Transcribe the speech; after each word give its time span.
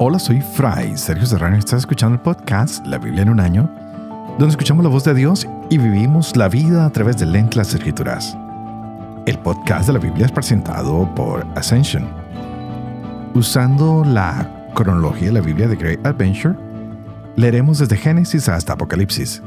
Hola, 0.00 0.20
soy 0.20 0.40
Fray 0.40 0.96
Sergio 0.96 1.26
Serrano 1.26 1.56
y 1.56 1.58
estás 1.58 1.80
escuchando 1.80 2.14
el 2.14 2.20
podcast 2.20 2.86
La 2.86 2.98
Biblia 2.98 3.22
en 3.22 3.30
un 3.30 3.40
año, 3.40 3.68
donde 4.38 4.50
escuchamos 4.50 4.84
la 4.84 4.90
voz 4.90 5.02
de 5.02 5.12
Dios 5.12 5.44
y 5.70 5.78
vivimos 5.78 6.36
la 6.36 6.48
vida 6.48 6.86
a 6.86 6.90
través 6.90 7.18
de 7.18 7.26
lentes 7.26 7.56
las 7.56 7.74
escrituras. 7.74 8.38
El 9.26 9.40
podcast 9.40 9.88
de 9.88 9.94
la 9.94 9.98
Biblia 9.98 10.26
es 10.26 10.30
presentado 10.30 11.12
por 11.16 11.44
Ascension. 11.56 12.08
Usando 13.34 14.04
la 14.04 14.68
cronología 14.72 15.26
de 15.26 15.32
la 15.32 15.40
Biblia 15.40 15.66
de 15.66 15.74
Great 15.74 16.06
Adventure, 16.06 16.54
leeremos 17.34 17.80
desde 17.80 17.96
Génesis 17.96 18.48
hasta 18.48 18.74
Apocalipsis, 18.74 19.42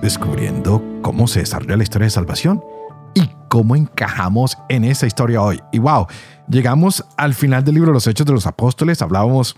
descubriendo 0.00 0.80
cómo 1.02 1.26
se 1.26 1.40
desarrolla 1.40 1.76
la 1.76 1.82
historia 1.82 2.06
de 2.06 2.10
salvación 2.10 2.62
y 3.12 3.28
cómo 3.48 3.74
encajamos 3.74 4.56
en 4.68 4.84
esa 4.84 5.08
historia 5.08 5.42
hoy. 5.42 5.60
Y 5.72 5.80
wow, 5.80 6.06
llegamos 6.48 7.04
al 7.16 7.34
final 7.34 7.64
del 7.64 7.74
libro 7.74 7.92
los 7.92 8.06
Hechos 8.06 8.24
de 8.24 8.32
los 8.32 8.46
Apóstoles, 8.46 9.02
hablábamos 9.02 9.56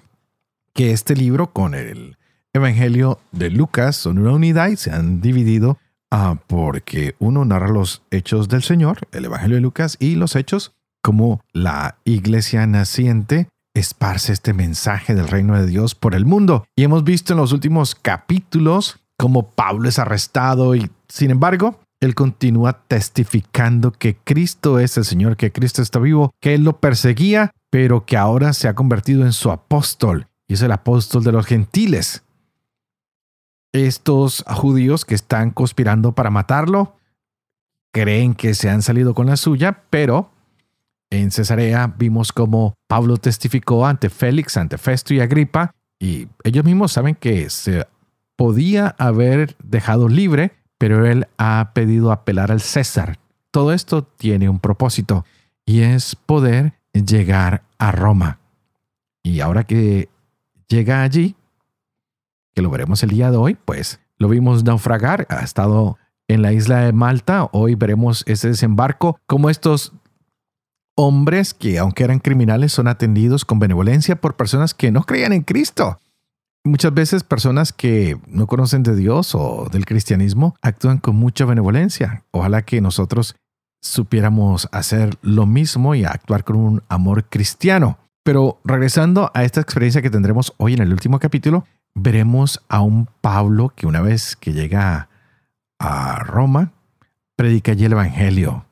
que 0.76 0.92
este 0.92 1.16
libro 1.16 1.54
con 1.54 1.74
el 1.74 2.18
Evangelio 2.52 3.18
de 3.32 3.48
Lucas 3.48 3.96
son 3.96 4.18
una 4.18 4.32
unidad 4.32 4.68
y 4.68 4.76
se 4.76 4.92
han 4.92 5.22
dividido 5.22 5.78
ah, 6.10 6.38
porque 6.46 7.16
uno 7.18 7.46
narra 7.46 7.68
los 7.68 8.02
hechos 8.10 8.48
del 8.48 8.62
Señor, 8.62 8.98
el 9.12 9.24
Evangelio 9.24 9.56
de 9.56 9.62
Lucas, 9.62 9.96
y 9.98 10.16
los 10.16 10.36
hechos 10.36 10.74
como 11.02 11.40
la 11.54 11.96
iglesia 12.04 12.66
naciente 12.66 13.48
esparce 13.74 14.34
este 14.34 14.52
mensaje 14.52 15.14
del 15.14 15.28
reino 15.28 15.58
de 15.58 15.66
Dios 15.66 15.94
por 15.94 16.14
el 16.14 16.26
mundo. 16.26 16.66
Y 16.76 16.84
hemos 16.84 17.04
visto 17.04 17.32
en 17.32 17.38
los 17.38 17.52
últimos 17.52 17.94
capítulos 17.94 19.00
cómo 19.16 19.52
Pablo 19.52 19.88
es 19.88 19.98
arrestado 19.98 20.74
y, 20.74 20.90
sin 21.08 21.30
embargo, 21.30 21.80
él 22.00 22.14
continúa 22.14 22.82
testificando 22.86 23.92
que 23.92 24.16
Cristo 24.16 24.78
es 24.78 24.98
el 24.98 25.06
Señor, 25.06 25.38
que 25.38 25.52
Cristo 25.52 25.80
está 25.80 26.00
vivo, 26.00 26.34
que 26.38 26.52
él 26.52 26.64
lo 26.64 26.80
perseguía, 26.80 27.50
pero 27.70 28.04
que 28.04 28.18
ahora 28.18 28.52
se 28.52 28.68
ha 28.68 28.74
convertido 28.74 29.24
en 29.24 29.32
su 29.32 29.50
apóstol 29.50 30.26
y 30.48 30.54
es 30.54 30.62
el 30.62 30.72
apóstol 30.72 31.24
de 31.24 31.32
los 31.32 31.46
gentiles. 31.46 32.22
Estos 33.72 34.44
judíos 34.46 35.04
que 35.04 35.14
están 35.14 35.50
conspirando 35.50 36.12
para 36.12 36.30
matarlo 36.30 36.96
creen 37.92 38.34
que 38.34 38.54
se 38.54 38.70
han 38.70 38.82
salido 38.82 39.14
con 39.14 39.26
la 39.26 39.36
suya, 39.36 39.84
pero 39.90 40.30
en 41.10 41.30
Cesarea 41.30 41.94
vimos 41.96 42.32
como 42.32 42.74
Pablo 42.88 43.16
testificó 43.16 43.86
ante 43.86 44.10
Félix, 44.10 44.56
ante 44.56 44.78
Festo 44.78 45.14
y 45.14 45.20
Agripa, 45.20 45.72
y 45.98 46.28
ellos 46.44 46.64
mismos 46.64 46.92
saben 46.92 47.14
que 47.14 47.48
se 47.50 47.86
podía 48.36 48.94
haber 48.98 49.56
dejado 49.62 50.08
libre, 50.08 50.52
pero 50.78 51.06
él 51.06 51.26
ha 51.38 51.70
pedido 51.74 52.12
apelar 52.12 52.52
al 52.52 52.60
César. 52.60 53.18
Todo 53.50 53.72
esto 53.72 54.02
tiene 54.02 54.48
un 54.48 54.60
propósito 54.60 55.24
y 55.64 55.80
es 55.80 56.14
poder 56.16 56.74
llegar 56.92 57.62
a 57.78 57.92
Roma. 57.92 58.38
Y 59.22 59.40
ahora 59.40 59.64
que 59.64 60.08
llega 60.68 61.02
allí, 61.02 61.36
que 62.54 62.62
lo 62.62 62.70
veremos 62.70 63.02
el 63.02 63.10
día 63.10 63.30
de 63.30 63.36
hoy, 63.36 63.56
pues 63.64 64.00
lo 64.18 64.28
vimos 64.28 64.64
naufragar, 64.64 65.26
ha 65.28 65.40
estado 65.40 65.98
en 66.28 66.42
la 66.42 66.52
isla 66.52 66.80
de 66.80 66.92
Malta, 66.92 67.48
hoy 67.52 67.74
veremos 67.74 68.24
ese 68.26 68.48
desembarco, 68.48 69.18
como 69.26 69.50
estos 69.50 69.92
hombres 70.96 71.54
que 71.54 71.78
aunque 71.78 72.04
eran 72.04 72.18
criminales 72.18 72.72
son 72.72 72.88
atendidos 72.88 73.44
con 73.44 73.58
benevolencia 73.58 74.16
por 74.16 74.36
personas 74.36 74.74
que 74.74 74.90
no 74.90 75.02
creían 75.02 75.32
en 75.32 75.42
Cristo. 75.42 76.00
Muchas 76.64 76.92
veces 76.92 77.22
personas 77.22 77.72
que 77.72 78.18
no 78.26 78.48
conocen 78.48 78.82
de 78.82 78.96
Dios 78.96 79.34
o 79.36 79.68
del 79.70 79.86
cristianismo 79.86 80.56
actúan 80.62 80.98
con 80.98 81.14
mucha 81.14 81.44
benevolencia. 81.44 82.24
Ojalá 82.32 82.62
que 82.62 82.80
nosotros 82.80 83.36
supiéramos 83.80 84.68
hacer 84.72 85.16
lo 85.22 85.46
mismo 85.46 85.94
y 85.94 86.04
actuar 86.04 86.42
con 86.42 86.56
un 86.56 86.82
amor 86.88 87.26
cristiano. 87.28 87.98
Pero 88.26 88.58
regresando 88.64 89.30
a 89.34 89.44
esta 89.44 89.60
experiencia 89.60 90.02
que 90.02 90.10
tendremos 90.10 90.52
hoy 90.56 90.74
en 90.74 90.82
el 90.82 90.92
último 90.92 91.20
capítulo, 91.20 91.64
veremos 91.94 92.60
a 92.68 92.80
un 92.80 93.08
Pablo 93.20 93.72
que 93.76 93.86
una 93.86 94.00
vez 94.00 94.34
que 94.34 94.52
llega 94.52 95.08
a 95.78 96.18
Roma, 96.24 96.72
predica 97.36 97.70
allí 97.70 97.84
el 97.84 97.92
Evangelio. 97.92 98.66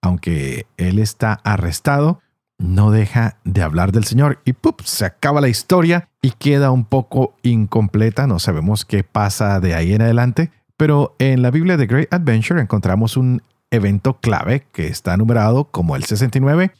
Aunque 0.00 0.66
él 0.78 0.98
está 0.98 1.34
arrestado, 1.44 2.22
no 2.56 2.90
deja 2.90 3.36
de 3.44 3.60
hablar 3.60 3.92
del 3.92 4.04
Señor 4.04 4.40
y 4.46 4.54
¡pup! 4.54 4.80
se 4.84 5.04
acaba 5.04 5.42
la 5.42 5.48
historia 5.48 6.08
y 6.22 6.30
queda 6.30 6.70
un 6.70 6.86
poco 6.86 7.36
incompleta, 7.42 8.26
no 8.26 8.38
sabemos 8.38 8.86
qué 8.86 9.04
pasa 9.04 9.60
de 9.60 9.74
ahí 9.74 9.92
en 9.92 10.00
adelante, 10.00 10.50
pero 10.78 11.14
en 11.18 11.42
la 11.42 11.50
Biblia 11.50 11.76
de 11.76 11.86
Great 11.86 12.14
Adventure 12.14 12.58
encontramos 12.58 13.18
un 13.18 13.42
evento 13.70 14.18
clave 14.20 14.66
que 14.72 14.86
está 14.86 15.14
numerado 15.18 15.66
como 15.66 15.94
el 15.94 16.04
69 16.04 16.72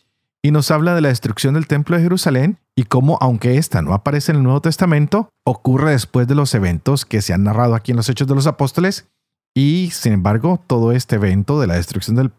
y 0.45 0.51
nos 0.51 0.71
habla 0.71 0.95
de 0.95 1.01
la 1.01 1.09
destrucción 1.09 1.55
del 1.55 1.67
Templo 1.67 1.97
de 1.97 2.03
Jerusalén 2.03 2.59
y 2.77 2.85
cómo, 2.85 3.17
aunque 3.23 3.57
esta 3.57 3.81
no 3.81 3.95
aparece 3.95 4.31
en 4.31 4.37
el 4.37 4.43
Nuevo 4.43 4.61
Testamento, 4.61 5.31
ocurre 5.43 5.93
después 5.93 6.29
de 6.29 6.35
los 6.35 6.55
eventos 6.55 7.07
que 7.07 7.23
se 7.23 7.33
han 7.33 7.45
narrado 7.45 7.75
aquí 7.75 7.93
en 7.93 7.97
los 7.97 8.11
Hechos 8.11 8.29
de 8.29 8.35
los 8.35 8.47
Apóstoles 8.47 9.09
y, 9.55 9.89
sin 9.93 10.13
embargo, 10.13 10.63
todo 10.67 10.93
este 10.93 11.17
evento 11.17 11.59
de 11.59 11.67
la 11.67 11.77
destrucción 11.77 12.17
del 12.17 12.31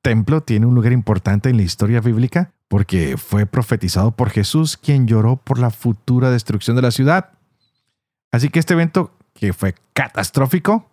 templo 0.00 0.40
tiene 0.40 0.64
un 0.64 0.74
lugar 0.74 0.92
importante 0.92 1.50
en 1.50 1.58
la 1.58 1.62
historia 1.62 2.00
bíblica 2.00 2.50
porque 2.66 3.18
fue 3.18 3.44
profetizado 3.44 4.12
por 4.12 4.30
Jesús, 4.30 4.78
quien 4.78 5.06
lloró 5.06 5.36
por 5.36 5.58
la 5.58 5.68
futura 5.68 6.30
destrucción 6.30 6.76
de 6.76 6.82
la 6.82 6.90
ciudad. 6.90 7.32
Así 8.32 8.48
que 8.48 8.58
este 8.58 8.72
evento, 8.72 9.12
que 9.34 9.52
fue 9.52 9.74
catastrófico, 9.92 10.88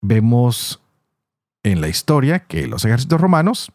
vemos 0.00 0.80
en 1.64 1.80
la 1.80 1.88
historia 1.88 2.38
que 2.38 2.68
los 2.68 2.84
ejércitos 2.84 3.20
romanos 3.20 3.72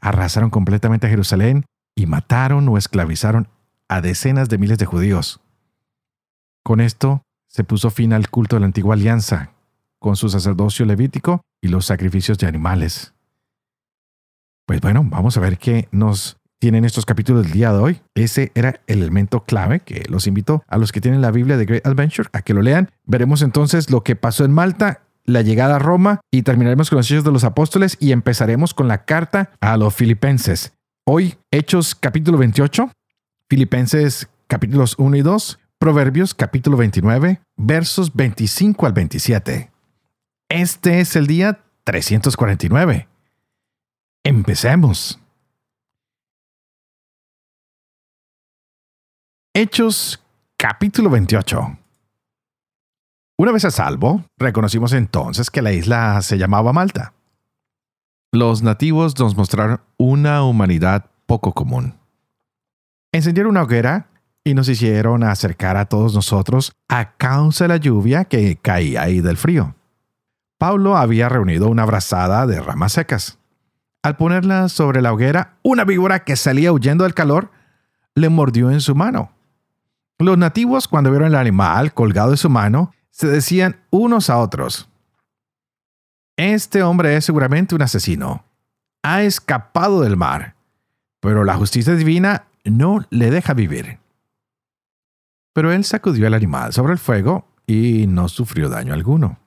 arrasaron 0.00 0.50
completamente 0.50 1.06
a 1.06 1.10
Jerusalén 1.10 1.64
y 1.94 2.06
mataron 2.06 2.68
o 2.68 2.78
esclavizaron 2.78 3.48
a 3.88 4.00
decenas 4.00 4.48
de 4.48 4.58
miles 4.58 4.78
de 4.78 4.86
judíos. 4.86 5.40
Con 6.62 6.80
esto 6.80 7.22
se 7.48 7.64
puso 7.64 7.90
fin 7.90 8.12
al 8.12 8.30
culto 8.30 8.56
de 8.56 8.60
la 8.60 8.66
antigua 8.66 8.94
alianza, 8.94 9.52
con 9.98 10.16
su 10.16 10.28
sacerdocio 10.28 10.86
levítico 10.86 11.42
y 11.60 11.68
los 11.68 11.86
sacrificios 11.86 12.38
de 12.38 12.46
animales. 12.46 13.12
Pues 14.66 14.80
bueno, 14.80 15.04
vamos 15.04 15.36
a 15.36 15.40
ver 15.40 15.58
qué 15.58 15.88
nos 15.90 16.38
tienen 16.60 16.84
estos 16.84 17.06
capítulos 17.06 17.42
del 17.42 17.52
día 17.52 17.72
de 17.72 17.78
hoy. 17.78 18.00
Ese 18.14 18.52
era 18.54 18.80
el 18.86 19.02
elemento 19.02 19.44
clave 19.44 19.80
que 19.80 20.04
los 20.08 20.26
invito 20.26 20.62
a 20.68 20.78
los 20.78 20.92
que 20.92 21.00
tienen 21.00 21.22
la 21.22 21.30
Biblia 21.30 21.56
de 21.56 21.64
Great 21.64 21.86
Adventure 21.86 22.28
a 22.32 22.42
que 22.42 22.54
lo 22.54 22.62
lean. 22.62 22.90
Veremos 23.04 23.42
entonces 23.42 23.90
lo 23.90 24.04
que 24.04 24.14
pasó 24.14 24.44
en 24.44 24.52
Malta 24.52 25.02
la 25.24 25.42
llegada 25.42 25.76
a 25.76 25.78
Roma 25.78 26.20
y 26.30 26.42
terminaremos 26.42 26.90
con 26.90 26.98
los 26.98 27.10
hechos 27.10 27.24
de 27.24 27.32
los 27.32 27.44
apóstoles 27.44 27.96
y 28.00 28.12
empezaremos 28.12 28.74
con 28.74 28.88
la 28.88 29.04
carta 29.04 29.50
a 29.60 29.76
los 29.76 29.94
filipenses. 29.94 30.72
Hoy, 31.04 31.36
Hechos 31.50 31.94
capítulo 31.94 32.38
28, 32.38 32.90
Filipenses 33.48 34.28
capítulos 34.46 34.94
1 34.98 35.16
y 35.16 35.22
2, 35.22 35.58
Proverbios 35.78 36.34
capítulo 36.34 36.76
29, 36.76 37.40
versos 37.56 38.14
25 38.14 38.86
al 38.86 38.92
27. 38.92 39.70
Este 40.48 41.00
es 41.00 41.16
el 41.16 41.26
día 41.26 41.60
349. 41.84 43.08
Empecemos. 44.24 45.18
Hechos 49.54 50.22
capítulo 50.56 51.10
28. 51.10 51.79
Una 53.40 53.52
vez 53.52 53.64
a 53.64 53.70
salvo, 53.70 54.22
reconocimos 54.36 54.92
entonces 54.92 55.50
que 55.50 55.62
la 55.62 55.72
isla 55.72 56.20
se 56.20 56.36
llamaba 56.36 56.74
Malta. 56.74 57.14
Los 58.32 58.62
nativos 58.62 59.18
nos 59.18 59.34
mostraron 59.34 59.80
una 59.96 60.42
humanidad 60.42 61.06
poco 61.24 61.54
común. 61.54 61.94
Encendieron 63.12 63.52
una 63.52 63.62
hoguera 63.62 64.08
y 64.44 64.52
nos 64.52 64.68
hicieron 64.68 65.24
acercar 65.24 65.78
a 65.78 65.86
todos 65.86 66.14
nosotros 66.14 66.72
a 66.86 67.12
causa 67.12 67.64
de 67.64 67.68
la 67.68 67.76
lluvia 67.78 68.26
que 68.26 68.56
caía 68.56 69.04
ahí 69.04 69.22
del 69.22 69.38
frío. 69.38 69.74
Pablo 70.58 70.98
había 70.98 71.30
reunido 71.30 71.68
una 71.68 71.86
brazada 71.86 72.46
de 72.46 72.60
ramas 72.60 72.92
secas. 72.92 73.38
Al 74.02 74.18
ponerla 74.18 74.68
sobre 74.68 75.00
la 75.00 75.14
hoguera, 75.14 75.54
una 75.62 75.84
víbora 75.84 76.24
que 76.24 76.36
salía 76.36 76.72
huyendo 76.72 77.04
del 77.04 77.14
calor 77.14 77.50
le 78.14 78.28
mordió 78.28 78.70
en 78.70 78.82
su 78.82 78.94
mano. 78.94 79.32
Los 80.18 80.36
nativos, 80.36 80.88
cuando 80.88 81.08
vieron 81.08 81.28
el 81.28 81.36
animal 81.36 81.94
colgado 81.94 82.32
de 82.32 82.36
su 82.36 82.50
mano, 82.50 82.92
se 83.10 83.26
decían 83.26 83.80
unos 83.90 84.30
a 84.30 84.38
otros, 84.38 84.90
este 86.40 86.82
hombre 86.82 87.16
es 87.16 87.26
seguramente 87.26 87.74
un 87.74 87.82
asesino. 87.82 88.46
Ha 89.02 89.24
escapado 89.24 90.00
del 90.00 90.16
mar, 90.16 90.54
pero 91.20 91.44
la 91.44 91.56
justicia 91.56 91.94
divina 91.94 92.46
no 92.64 93.04
le 93.10 93.30
deja 93.30 93.52
vivir. 93.52 93.98
Pero 95.52 95.70
él 95.70 95.84
sacudió 95.84 96.26
al 96.26 96.32
animal 96.32 96.72
sobre 96.72 96.94
el 96.94 96.98
fuego 96.98 97.46
y 97.66 98.06
no 98.06 98.30
sufrió 98.30 98.70
daño 98.70 98.94
alguno. 98.94 99.38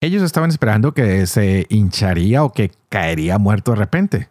Ellos 0.00 0.22
estaban 0.22 0.48
esperando 0.48 0.94
que 0.94 1.26
se 1.26 1.66
hincharía 1.68 2.42
o 2.42 2.52
que 2.52 2.72
caería 2.88 3.36
muerto 3.36 3.72
de 3.72 3.76
repente. 3.76 4.28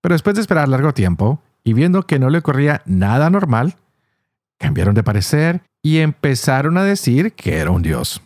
Pero 0.00 0.14
después 0.14 0.36
de 0.36 0.40
esperar 0.40 0.68
largo 0.68 0.94
tiempo 0.94 1.42
y 1.64 1.74
viendo 1.74 2.06
que 2.06 2.18
no 2.18 2.30
le 2.30 2.38
ocurría 2.38 2.80
nada 2.86 3.28
normal, 3.28 3.76
cambiaron 4.62 4.94
de 4.94 5.02
parecer 5.02 5.60
y 5.82 5.98
empezaron 5.98 6.78
a 6.78 6.84
decir 6.84 7.32
que 7.32 7.58
era 7.58 7.72
un 7.72 7.82
dios. 7.82 8.22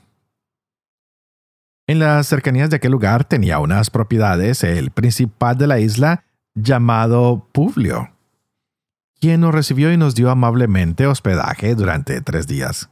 En 1.89 1.99
las 1.99 2.27
cercanías 2.27 2.69
de 2.69 2.77
aquel 2.77 2.93
lugar 2.93 3.25
tenía 3.25 3.59
unas 3.59 3.91
propiedades 3.91 4.63
el 4.63 4.91
principal 4.91 5.57
de 5.57 5.67
la 5.67 5.79
isla 5.81 6.25
llamado 6.55 7.49
Publio. 7.53 8.11
quien 9.19 9.41
nos 9.41 9.55
recibió 9.55 9.91
y 9.91 9.97
nos 9.97 10.15
dio 10.15 10.31
amablemente 10.31 11.07
hospedaje 11.07 11.75
durante 11.75 12.21
tres 12.21 12.47
días. 12.47 12.91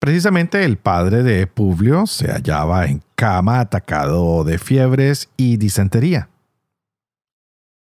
Precisamente 0.00 0.64
el 0.64 0.78
padre 0.78 1.22
de 1.22 1.46
Publio 1.46 2.06
se 2.06 2.32
hallaba 2.32 2.86
en 2.86 3.02
cama 3.14 3.60
atacado 3.60 4.42
de 4.42 4.58
fiebres 4.58 5.28
y 5.36 5.58
disentería. 5.58 6.30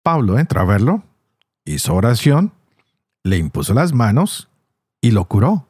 Pablo 0.03 0.39
entró 0.39 0.61
a 0.61 0.65
verlo, 0.65 1.03
hizo 1.65 1.93
oración, 1.93 2.51
le 3.23 3.37
impuso 3.37 3.73
las 3.73 3.93
manos 3.93 4.49
y 5.01 5.11
lo 5.11 5.25
curó. 5.25 5.67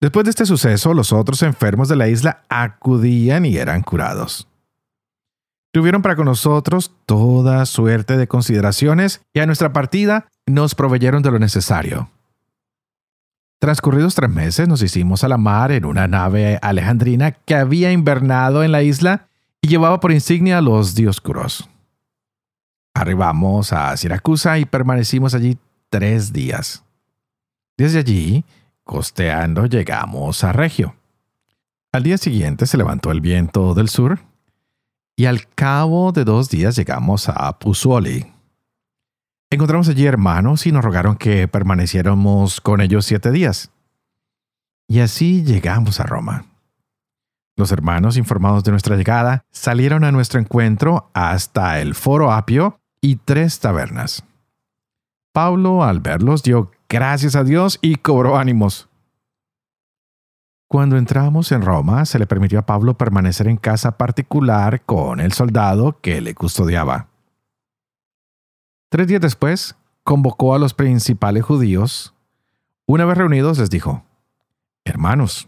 Después 0.00 0.24
de 0.24 0.30
este 0.30 0.46
suceso, 0.46 0.94
los 0.94 1.12
otros 1.12 1.42
enfermos 1.42 1.88
de 1.88 1.96
la 1.96 2.08
isla 2.08 2.42
acudían 2.48 3.44
y 3.44 3.56
eran 3.56 3.82
curados. 3.82 4.48
Tuvieron 5.72 6.02
para 6.02 6.16
con 6.16 6.26
nosotros 6.26 6.92
toda 7.04 7.66
suerte 7.66 8.16
de 8.16 8.28
consideraciones 8.28 9.20
y 9.34 9.40
a 9.40 9.46
nuestra 9.46 9.72
partida 9.72 10.28
nos 10.46 10.74
proveyeron 10.74 11.22
de 11.22 11.30
lo 11.30 11.38
necesario. 11.38 12.10
Transcurridos 13.60 14.14
tres 14.14 14.30
meses 14.30 14.68
nos 14.68 14.82
hicimos 14.82 15.24
a 15.24 15.28
la 15.28 15.36
mar 15.36 15.72
en 15.72 15.84
una 15.84 16.06
nave 16.06 16.58
alejandrina 16.62 17.32
que 17.32 17.56
había 17.56 17.90
invernado 17.90 18.62
en 18.62 18.70
la 18.70 18.82
isla 18.82 19.28
y 19.60 19.68
llevaba 19.68 19.98
por 19.98 20.12
insignia 20.12 20.58
a 20.58 20.62
los 20.62 20.94
dioscuros. 20.94 21.68
Arribamos 22.94 23.72
a 23.72 23.96
Siracusa 23.96 24.58
y 24.58 24.64
permanecimos 24.64 25.34
allí 25.34 25.58
tres 25.90 26.32
días. 26.32 26.84
Desde 27.76 28.00
allí, 28.00 28.44
costeando, 28.84 29.66
llegamos 29.66 30.44
a 30.44 30.52
Regio. 30.52 30.94
Al 31.92 32.02
día 32.02 32.18
siguiente 32.18 32.66
se 32.66 32.76
levantó 32.76 33.10
el 33.10 33.20
viento 33.20 33.74
del 33.74 33.88
sur 33.88 34.20
y 35.16 35.26
al 35.26 35.48
cabo 35.48 36.12
de 36.12 36.24
dos 36.24 36.50
días 36.50 36.76
llegamos 36.76 37.28
a 37.28 37.58
Puzuoli. 37.58 38.26
Encontramos 39.50 39.88
allí 39.88 40.04
hermanos 40.04 40.66
y 40.66 40.72
nos 40.72 40.84
rogaron 40.84 41.16
que 41.16 41.48
permaneciéramos 41.48 42.60
con 42.60 42.80
ellos 42.80 43.06
siete 43.06 43.30
días. 43.30 43.70
Y 44.86 45.00
así 45.00 45.42
llegamos 45.42 46.00
a 46.00 46.04
Roma. 46.04 46.44
Los 47.56 47.72
hermanos, 47.72 48.16
informados 48.16 48.62
de 48.62 48.70
nuestra 48.70 48.96
llegada, 48.96 49.42
salieron 49.50 50.04
a 50.04 50.12
nuestro 50.12 50.38
encuentro 50.38 51.10
hasta 51.14 51.80
el 51.80 51.94
Foro 51.94 52.30
Apio 52.30 52.78
y 53.00 53.16
tres 53.16 53.58
tabernas. 53.58 54.22
Pablo, 55.38 55.84
al 55.84 56.00
verlos, 56.00 56.42
dio 56.42 56.72
gracias 56.88 57.36
a 57.36 57.44
Dios 57.44 57.78
y 57.80 57.94
cobró 57.94 58.38
ánimos. 58.38 58.88
Cuando 60.66 60.96
entramos 60.96 61.52
en 61.52 61.62
Roma, 61.62 62.04
se 62.06 62.18
le 62.18 62.26
permitió 62.26 62.58
a 62.58 62.66
Pablo 62.66 62.98
permanecer 62.98 63.46
en 63.46 63.56
casa 63.56 63.96
particular 63.96 64.82
con 64.84 65.20
el 65.20 65.32
soldado 65.32 66.00
que 66.00 66.20
le 66.20 66.34
custodiaba. 66.34 67.06
Tres 68.88 69.06
días 69.06 69.20
después, 69.20 69.76
convocó 70.02 70.56
a 70.56 70.58
los 70.58 70.74
principales 70.74 71.44
judíos. 71.44 72.14
Una 72.84 73.04
vez 73.04 73.16
reunidos, 73.16 73.58
les 73.58 73.70
dijo, 73.70 74.02
Hermanos, 74.84 75.46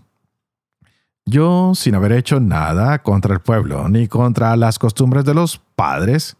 yo, 1.26 1.72
sin 1.74 1.96
haber 1.96 2.12
hecho 2.12 2.38
nada 2.38 3.02
contra 3.02 3.34
el 3.34 3.40
pueblo 3.40 3.88
ni 3.88 4.06
contra 4.06 4.54
las 4.54 4.78
costumbres 4.78 5.24
de 5.24 5.34
los 5.34 5.58
padres, 5.74 6.36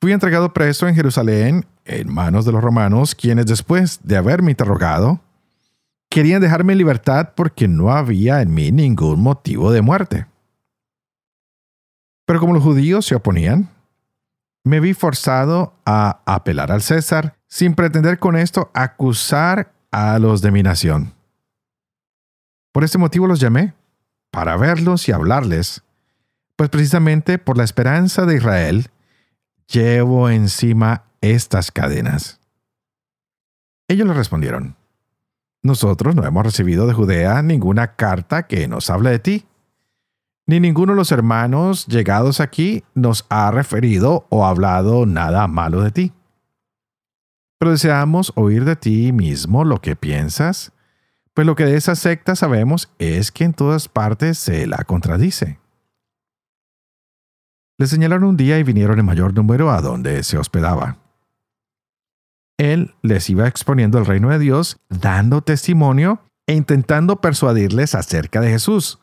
fui 0.00 0.12
entregado 0.12 0.54
preso 0.54 0.88
en 0.88 0.94
Jerusalén 0.94 1.66
en 1.84 2.12
manos 2.12 2.44
de 2.44 2.52
los 2.52 2.62
romanos, 2.62 3.14
quienes 3.14 3.46
después 3.46 4.00
de 4.02 4.16
haberme 4.16 4.52
interrogado, 4.52 5.20
querían 6.08 6.40
dejarme 6.40 6.72
en 6.72 6.78
libertad 6.78 7.30
porque 7.34 7.68
no 7.68 7.90
había 7.90 8.40
en 8.40 8.54
mí 8.54 8.72
ningún 8.72 9.20
motivo 9.20 9.72
de 9.72 9.82
muerte. 9.82 10.26
Pero 12.26 12.40
como 12.40 12.54
los 12.54 12.62
judíos 12.62 13.04
se 13.04 13.14
oponían, 13.14 13.68
me 14.64 14.80
vi 14.80 14.94
forzado 14.94 15.74
a 15.84 16.20
apelar 16.24 16.72
al 16.72 16.80
César 16.80 17.36
sin 17.46 17.74
pretender 17.74 18.18
con 18.18 18.36
esto 18.36 18.70
acusar 18.72 19.72
a 19.90 20.18
los 20.18 20.40
de 20.40 20.50
mi 20.50 20.62
nación. 20.62 21.12
Por 22.72 22.82
este 22.82 22.98
motivo 22.98 23.26
los 23.26 23.40
llamé, 23.40 23.74
para 24.30 24.56
verlos 24.56 25.08
y 25.08 25.12
hablarles, 25.12 25.82
pues 26.56 26.70
precisamente 26.70 27.38
por 27.38 27.56
la 27.56 27.64
esperanza 27.64 28.26
de 28.26 28.36
Israel 28.36 28.90
llevo 29.66 30.28
encima 30.28 31.04
estas 31.20 31.70
cadenas. 31.70 32.40
Ellos 33.88 34.06
le 34.06 34.14
respondieron, 34.14 34.76
nosotros 35.62 36.14
no 36.14 36.24
hemos 36.26 36.44
recibido 36.44 36.86
de 36.86 36.92
Judea 36.92 37.42
ninguna 37.42 37.96
carta 37.96 38.46
que 38.46 38.68
nos 38.68 38.90
hable 38.90 39.10
de 39.10 39.18
ti, 39.18 39.46
ni 40.46 40.60
ninguno 40.60 40.92
de 40.92 40.96
los 40.96 41.10
hermanos 41.10 41.86
llegados 41.86 42.40
aquí 42.40 42.84
nos 42.94 43.24
ha 43.30 43.50
referido 43.50 44.26
o 44.28 44.44
hablado 44.44 45.06
nada 45.06 45.48
malo 45.48 45.80
de 45.80 45.90
ti. 45.90 46.12
Pero 47.58 47.70
deseamos 47.70 48.32
oír 48.36 48.66
de 48.66 48.76
ti 48.76 49.12
mismo 49.12 49.64
lo 49.64 49.80
que 49.80 49.96
piensas, 49.96 50.72
pues 51.32 51.46
lo 51.46 51.56
que 51.56 51.64
de 51.64 51.76
esa 51.76 51.94
secta 51.94 52.36
sabemos 52.36 52.90
es 52.98 53.32
que 53.32 53.44
en 53.44 53.54
todas 53.54 53.88
partes 53.88 54.38
se 54.38 54.66
la 54.66 54.84
contradice. 54.84 55.58
Le 57.76 57.86
señalaron 57.86 58.24
un 58.24 58.36
día 58.36 58.58
y 58.58 58.62
vinieron 58.62 58.98
en 58.98 59.04
mayor 59.04 59.34
número 59.34 59.70
a 59.70 59.80
donde 59.80 60.22
se 60.22 60.38
hospedaba. 60.38 60.98
Él 62.56 62.94
les 63.02 63.28
iba 63.30 63.48
exponiendo 63.48 63.98
el 63.98 64.06
reino 64.06 64.30
de 64.30 64.38
Dios, 64.38 64.78
dando 64.88 65.42
testimonio 65.42 66.20
e 66.46 66.54
intentando 66.54 67.20
persuadirles 67.20 67.94
acerca 67.94 68.40
de 68.40 68.50
Jesús, 68.50 69.00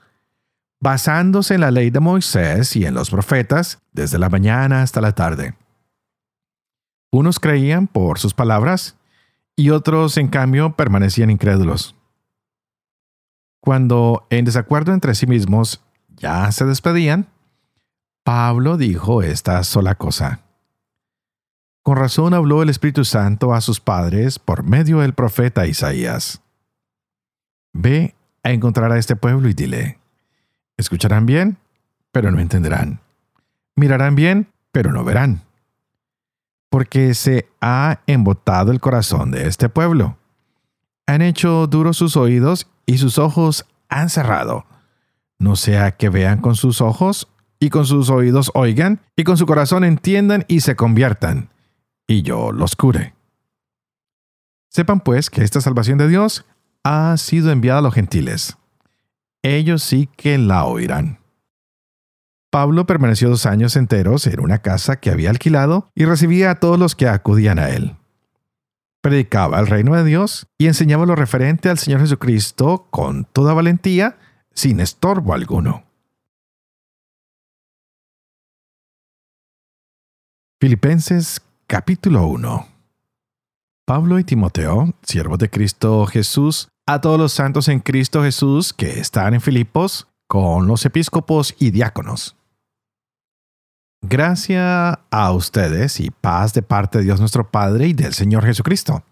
basándose 0.80 1.56
en 1.56 1.62
la 1.62 1.72
ley 1.72 1.90
de 1.90 2.00
Moisés 2.00 2.76
y 2.76 2.86
en 2.86 2.94
los 2.94 3.10
profetas 3.10 3.82
desde 3.92 4.20
la 4.20 4.30
mañana 4.30 4.82
hasta 4.82 5.02
la 5.02 5.14
tarde. 5.14 5.56
Unos 7.12 7.40
creían 7.40 7.88
por 7.88 8.20
sus 8.20 8.34
palabras 8.34 8.96
y 9.58 9.70
otros, 9.72 10.18
en 10.18 10.30
cambio, 10.30 10.78
permanecían 10.78 11.30
incrédulos. 11.30 11.96
Cuando, 13.60 14.26
en 14.30 14.46
desacuerdo 14.46 14.94
entre 14.94 15.14
sí 15.14 15.28
mismos, 15.28 15.84
ya 16.16 16.50
se 16.54 16.66
despedían, 16.66 17.28
Pablo 18.24 18.78
dijo 18.78 19.24
esta 19.24 19.64
sola 19.64 19.96
cosa. 19.96 20.42
Con 21.82 21.98
razón 21.98 22.36
habló 22.36 22.62
el 22.62 22.70
Espíritu 22.70 23.04
Santo 23.04 23.54
a 23.56 23.62
sus 23.62 23.80
padres 23.80 24.38
por 24.38 24.62
medio 24.64 25.00
del 25.00 25.14
profeta 25.14 25.66
Isaías. 25.66 26.42
Ve 27.74 28.14
a 28.44 28.52
encontrar 28.52 28.92
a 28.92 29.00
este 29.00 29.16
pueblo 29.16 29.50
y 29.50 29.54
dile, 29.56 30.00
escucharán 30.78 31.26
bien, 31.26 31.58
pero 32.12 32.30
no 32.30 32.40
entenderán. 32.40 33.00
Mirarán 33.76 34.14
bien, 34.14 34.52
pero 34.72 34.92
no 34.92 35.04
verán. 35.04 35.42
Porque 36.70 37.16
se 37.16 37.50
ha 37.60 38.02
embotado 38.06 38.72
el 38.72 38.80
corazón 38.80 39.32
de 39.32 39.48
este 39.48 39.68
pueblo. 39.68 40.18
Han 41.08 41.24
hecho 41.24 41.66
duros 41.66 41.98
sus 41.98 42.16
oídos 42.16 42.68
y 42.86 43.00
sus 43.00 43.18
ojos 43.18 43.66
han 43.90 44.10
cerrado. 44.10 44.66
No 45.40 45.56
sea 45.56 45.98
que 45.98 46.10
vean 46.10 46.40
con 46.40 46.56
sus 46.56 46.82
ojos 46.82 47.28
y 47.62 47.70
con 47.70 47.86
sus 47.86 48.10
oídos 48.10 48.52
oigan 48.56 49.00
y 49.16 49.24
con 49.24 49.38
su 49.38 49.46
corazón 49.46 49.86
entiendan 49.86 50.44
y 50.50 50.60
se 50.62 50.76
conviertan 50.76 51.52
y 52.12 52.24
yo 52.24 52.52
los 52.52 52.76
cure. 52.76 53.14
Sepan 54.70 55.00
pues 55.00 55.30
que 55.30 55.44
esta 55.44 55.62
salvación 55.62 55.98
de 55.98 56.10
Dios 56.10 56.46
ha 56.84 57.16
sido 57.18 57.52
enviada 57.52 57.80
a 57.80 57.82
los 57.82 57.94
gentiles. 57.94 58.58
Ellos 59.44 59.84
sí 59.84 60.10
que 60.18 60.38
la 60.38 60.66
oirán. 60.66 61.20
Pablo 62.50 62.86
permaneció 62.86 63.30
dos 63.30 63.46
años 63.46 63.76
enteros 63.76 64.28
en 64.28 64.42
una 64.42 64.58
casa 64.58 65.00
que 65.00 65.10
había 65.10 65.30
alquilado 65.30 65.90
y 65.96 66.06
recibía 66.06 66.52
a 66.52 66.56
todos 66.56 66.78
los 66.78 66.96
que 66.96 67.08
acudían 67.08 67.60
a 67.60 67.70
él. 67.70 67.96
Predicaba 69.02 69.60
el 69.60 69.68
reino 69.68 69.96
de 69.96 70.04
Dios 70.04 70.48
y 70.58 70.68
enseñaba 70.68 71.06
lo 71.06 71.16
referente 71.16 71.70
al 71.70 71.78
Señor 71.78 72.02
Jesucristo 72.02 72.88
con 72.90 73.26
toda 73.26 73.54
valentía, 73.54 74.18
sin 74.54 74.80
estorbo 74.80 75.34
alguno. 75.34 75.91
Filipenses 80.62 81.42
Capítulo 81.66 82.28
1 82.28 82.68
Pablo 83.84 84.20
y 84.20 84.24
Timoteo, 84.24 84.94
siervos 85.02 85.40
de 85.40 85.50
Cristo 85.50 86.06
Jesús, 86.06 86.68
a 86.86 87.02
todos 87.02 87.20
los 87.20 87.34
santos 87.34 87.68
en 87.68 87.80
Cristo 87.80 88.22
Jesús 88.22 88.72
que 88.72 89.00
están 89.00 89.34
en 89.34 89.42
Filipos, 89.42 90.08
con 90.28 90.68
los 90.68 90.86
episcopos 90.86 91.56
y 91.58 91.72
diáconos. 91.72 92.36
Gracia 94.04 95.00
a 95.10 95.32
ustedes 95.32 96.00
y 96.00 96.12
paz 96.12 96.54
de 96.54 96.62
parte 96.62 97.00
de 97.00 97.06
Dios 97.06 97.20
nuestro 97.20 97.50
Padre 97.50 97.88
y 97.88 97.94
del 97.94 98.14
Señor 98.14 98.46
Jesucristo. 98.46 99.04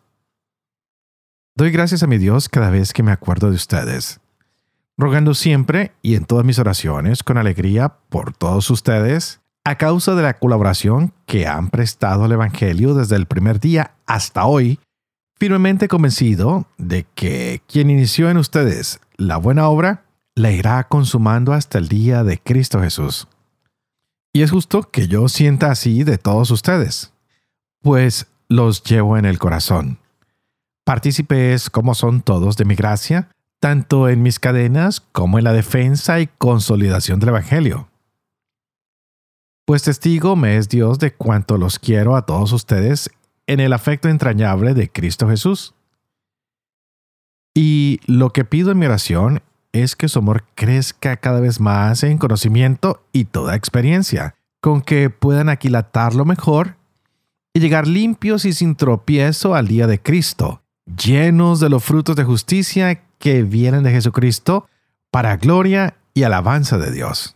Doy 1.56 1.72
gracias 1.72 2.04
a 2.04 2.08
mi 2.08 2.20
Dios 2.20 2.48
cada 2.48 2.70
vez 2.70 2.94
que 2.94 3.02
me 3.02 3.12
acuerdo 3.12 3.50
de 3.50 3.56
ustedes, 3.56 4.20
rogando 5.00 5.34
siempre 5.34 5.94
y 6.04 6.14
en 6.14 6.26
todas 6.26 6.46
mis 6.46 6.60
oraciones 6.60 7.24
con 7.24 7.40
alegría 7.40 7.98
por 8.10 8.38
todos 8.38 8.70
ustedes, 8.70 9.39
a 9.64 9.78
causa 9.78 10.16
de 10.16 10.24
la 10.24 10.36
colaboración 10.36 11.14
que 11.26 11.48
han 11.48 11.70
prestado 11.70 12.24
al 12.24 12.32
Evangelio 12.32 12.94
desde 12.94 13.16
el 13.16 13.26
primer 13.26 13.60
día 13.60 13.92
hasta 14.06 14.46
hoy, 14.46 14.80
firmemente 15.38 15.88
convencido 15.88 16.68
de 16.78 17.06
que 17.16 17.62
quien 17.68 17.90
inició 17.90 18.30
en 18.30 18.38
ustedes 18.38 19.00
la 19.18 19.38
buena 19.38 19.68
obra, 19.70 20.04
la 20.36 20.52
irá 20.52 20.88
consumando 20.88 21.54
hasta 21.54 21.78
el 21.78 21.88
día 21.88 22.24
de 22.24 22.40
Cristo 22.40 22.82
Jesús. 22.82 23.28
Y 24.34 24.44
es 24.44 24.52
justo 24.52 24.90
que 24.90 25.08
yo 25.08 25.28
sienta 25.28 25.72
así 25.72 26.04
de 26.04 26.18
todos 26.18 26.52
ustedes, 26.52 27.14
pues 27.82 28.28
los 28.48 28.84
llevo 28.84 29.18
en 29.18 29.26
el 29.26 29.40
corazón. 29.40 30.00
Partícipes 30.86 31.70
como 31.70 31.94
son 31.94 32.22
todos 32.22 32.58
de 32.58 32.66
mi 32.66 32.76
gracia, 32.76 33.30
tanto 33.60 34.08
en 34.08 34.24
mis 34.24 34.40
cadenas 34.40 35.02
como 35.12 35.38
en 35.38 35.44
la 35.44 35.54
defensa 35.54 36.20
y 36.20 36.28
consolidación 36.28 37.20
del 37.20 37.30
Evangelio. 37.30 37.89
Pues 39.70 39.84
testigo 39.84 40.36
me 40.36 40.58
es 40.58 40.68
Dios 40.68 40.98
de 40.98 41.14
cuánto 41.14 41.56
los 41.60 41.78
quiero 41.78 42.16
a 42.16 42.26
todos 42.26 42.54
ustedes 42.54 43.12
en 43.46 43.60
el 43.60 43.72
afecto 43.72 44.10
entrañable 44.10 44.74
de 44.74 44.90
Cristo 44.90 45.30
Jesús. 45.30 45.76
Y 47.54 48.00
lo 48.08 48.32
que 48.32 48.46
pido 48.46 48.72
en 48.72 48.80
mi 48.80 48.88
oración 48.88 49.44
es 49.72 49.96
que 49.96 50.08
su 50.08 50.18
amor 50.18 50.46
crezca 50.56 51.18
cada 51.18 51.40
vez 51.40 51.60
más 51.60 52.02
en 52.02 52.18
conocimiento 52.18 53.04
y 53.12 53.26
toda 53.26 53.56
experiencia, 53.56 54.34
con 54.60 54.82
que 54.82 55.12
puedan 55.12 55.50
aquilatarlo 55.50 56.26
mejor 56.26 56.76
y 57.54 57.60
llegar 57.60 57.86
limpios 57.86 58.46
y 58.46 58.54
sin 58.54 58.76
tropiezo 58.76 59.54
al 59.54 59.68
día 59.68 59.86
de 59.86 60.02
Cristo, 60.02 60.64
llenos 60.88 61.60
de 61.60 61.70
los 61.70 61.84
frutos 61.84 62.16
de 62.16 62.24
justicia 62.24 63.04
que 63.20 63.44
vienen 63.44 63.84
de 63.84 63.92
Jesucristo 63.92 64.68
para 65.12 65.38
gloria 65.38 65.96
y 66.16 66.24
alabanza 66.24 66.80
de 66.80 66.92
Dios. 66.92 67.36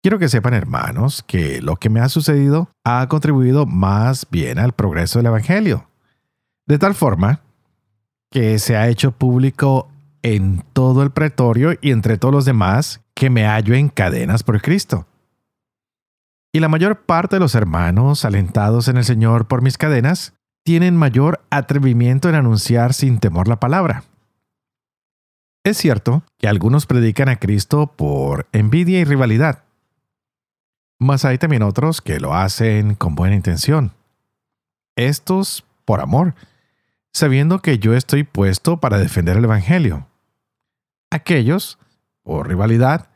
Quiero 0.00 0.18
que 0.18 0.28
sepan, 0.28 0.54
hermanos, 0.54 1.24
que 1.26 1.60
lo 1.60 1.76
que 1.76 1.90
me 1.90 2.00
ha 2.00 2.08
sucedido 2.08 2.70
ha 2.84 3.06
contribuido 3.08 3.66
más 3.66 4.26
bien 4.30 4.58
al 4.58 4.72
progreso 4.72 5.18
del 5.18 5.26
Evangelio, 5.26 5.88
de 6.66 6.78
tal 6.78 6.94
forma 6.94 7.40
que 8.30 8.58
se 8.60 8.76
ha 8.76 8.88
hecho 8.88 9.12
público 9.12 9.88
en 10.22 10.62
todo 10.72 11.02
el 11.02 11.10
pretorio 11.10 11.72
y 11.80 11.90
entre 11.90 12.16
todos 12.16 12.32
los 12.32 12.44
demás 12.44 13.00
que 13.14 13.30
me 13.30 13.46
hallo 13.46 13.74
en 13.74 13.88
cadenas 13.88 14.44
por 14.44 14.60
Cristo. 14.62 15.06
Y 16.52 16.60
la 16.60 16.68
mayor 16.68 17.04
parte 17.04 17.36
de 17.36 17.40
los 17.40 17.54
hermanos, 17.54 18.24
alentados 18.24 18.88
en 18.88 18.96
el 18.96 19.04
Señor 19.04 19.48
por 19.48 19.62
mis 19.62 19.78
cadenas, 19.78 20.34
tienen 20.64 20.96
mayor 20.96 21.40
atrevimiento 21.50 22.28
en 22.28 22.36
anunciar 22.36 22.94
sin 22.94 23.18
temor 23.18 23.48
la 23.48 23.58
palabra. 23.58 24.04
Es 25.64 25.76
cierto 25.76 26.22
que 26.38 26.48
algunos 26.48 26.86
predican 26.86 27.28
a 27.28 27.36
Cristo 27.36 27.88
por 27.96 28.46
envidia 28.52 29.00
y 29.00 29.04
rivalidad, 29.04 29.64
mas 30.98 31.24
hay 31.24 31.38
también 31.38 31.62
otros 31.62 32.00
que 32.00 32.20
lo 32.20 32.34
hacen 32.34 32.94
con 32.94 33.14
buena 33.14 33.36
intención. 33.36 33.92
Estos 34.96 35.64
por 35.84 36.00
amor, 36.00 36.34
sabiendo 37.12 37.60
que 37.60 37.78
yo 37.78 37.94
estoy 37.94 38.24
puesto 38.24 38.78
para 38.78 38.98
defender 38.98 39.36
el 39.36 39.44
Evangelio. 39.44 40.06
Aquellos, 41.10 41.78
por 42.22 42.48
rivalidad, 42.48 43.08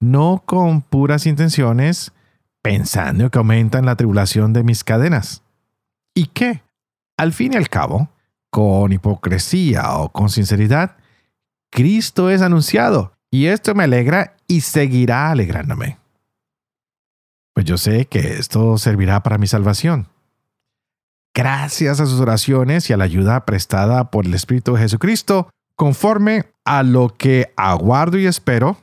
no 0.00 0.42
con 0.44 0.82
puras 0.82 1.26
intenciones, 1.26 2.12
pensando 2.62 3.30
que 3.30 3.38
aumentan 3.38 3.86
la 3.86 3.96
tribulación 3.96 4.52
de 4.52 4.64
mis 4.64 4.84
cadenas. 4.84 5.42
¿Y 6.14 6.26
qué? 6.26 6.62
Al 7.16 7.32
fin 7.32 7.52
y 7.54 7.56
al 7.56 7.68
cabo, 7.68 8.10
con 8.50 8.92
hipocresía 8.92 9.94
o 9.94 10.10
con 10.10 10.28
sinceridad, 10.28 10.96
Cristo 11.70 12.30
es 12.30 12.42
anunciado, 12.42 13.14
y 13.30 13.46
esto 13.46 13.74
me 13.74 13.84
alegra 13.84 14.36
y 14.46 14.60
seguirá 14.60 15.30
alegrándome. 15.30 15.98
Pues 17.54 17.64
yo 17.64 17.78
sé 17.78 18.06
que 18.06 18.38
esto 18.38 18.76
servirá 18.76 19.22
para 19.22 19.38
mi 19.38 19.46
salvación 19.46 20.08
gracias 21.34 22.00
a 22.00 22.06
sus 22.06 22.20
oraciones 22.20 22.88
y 22.88 22.92
a 22.92 22.96
la 22.96 23.04
ayuda 23.04 23.44
prestada 23.44 24.10
por 24.10 24.24
el 24.24 24.34
Espíritu 24.34 24.76
Jesucristo, 24.76 25.50
conforme 25.76 26.44
a 26.64 26.82
lo 26.82 27.08
que 27.08 27.52
aguardo 27.56 28.18
y 28.18 28.26
espero, 28.26 28.78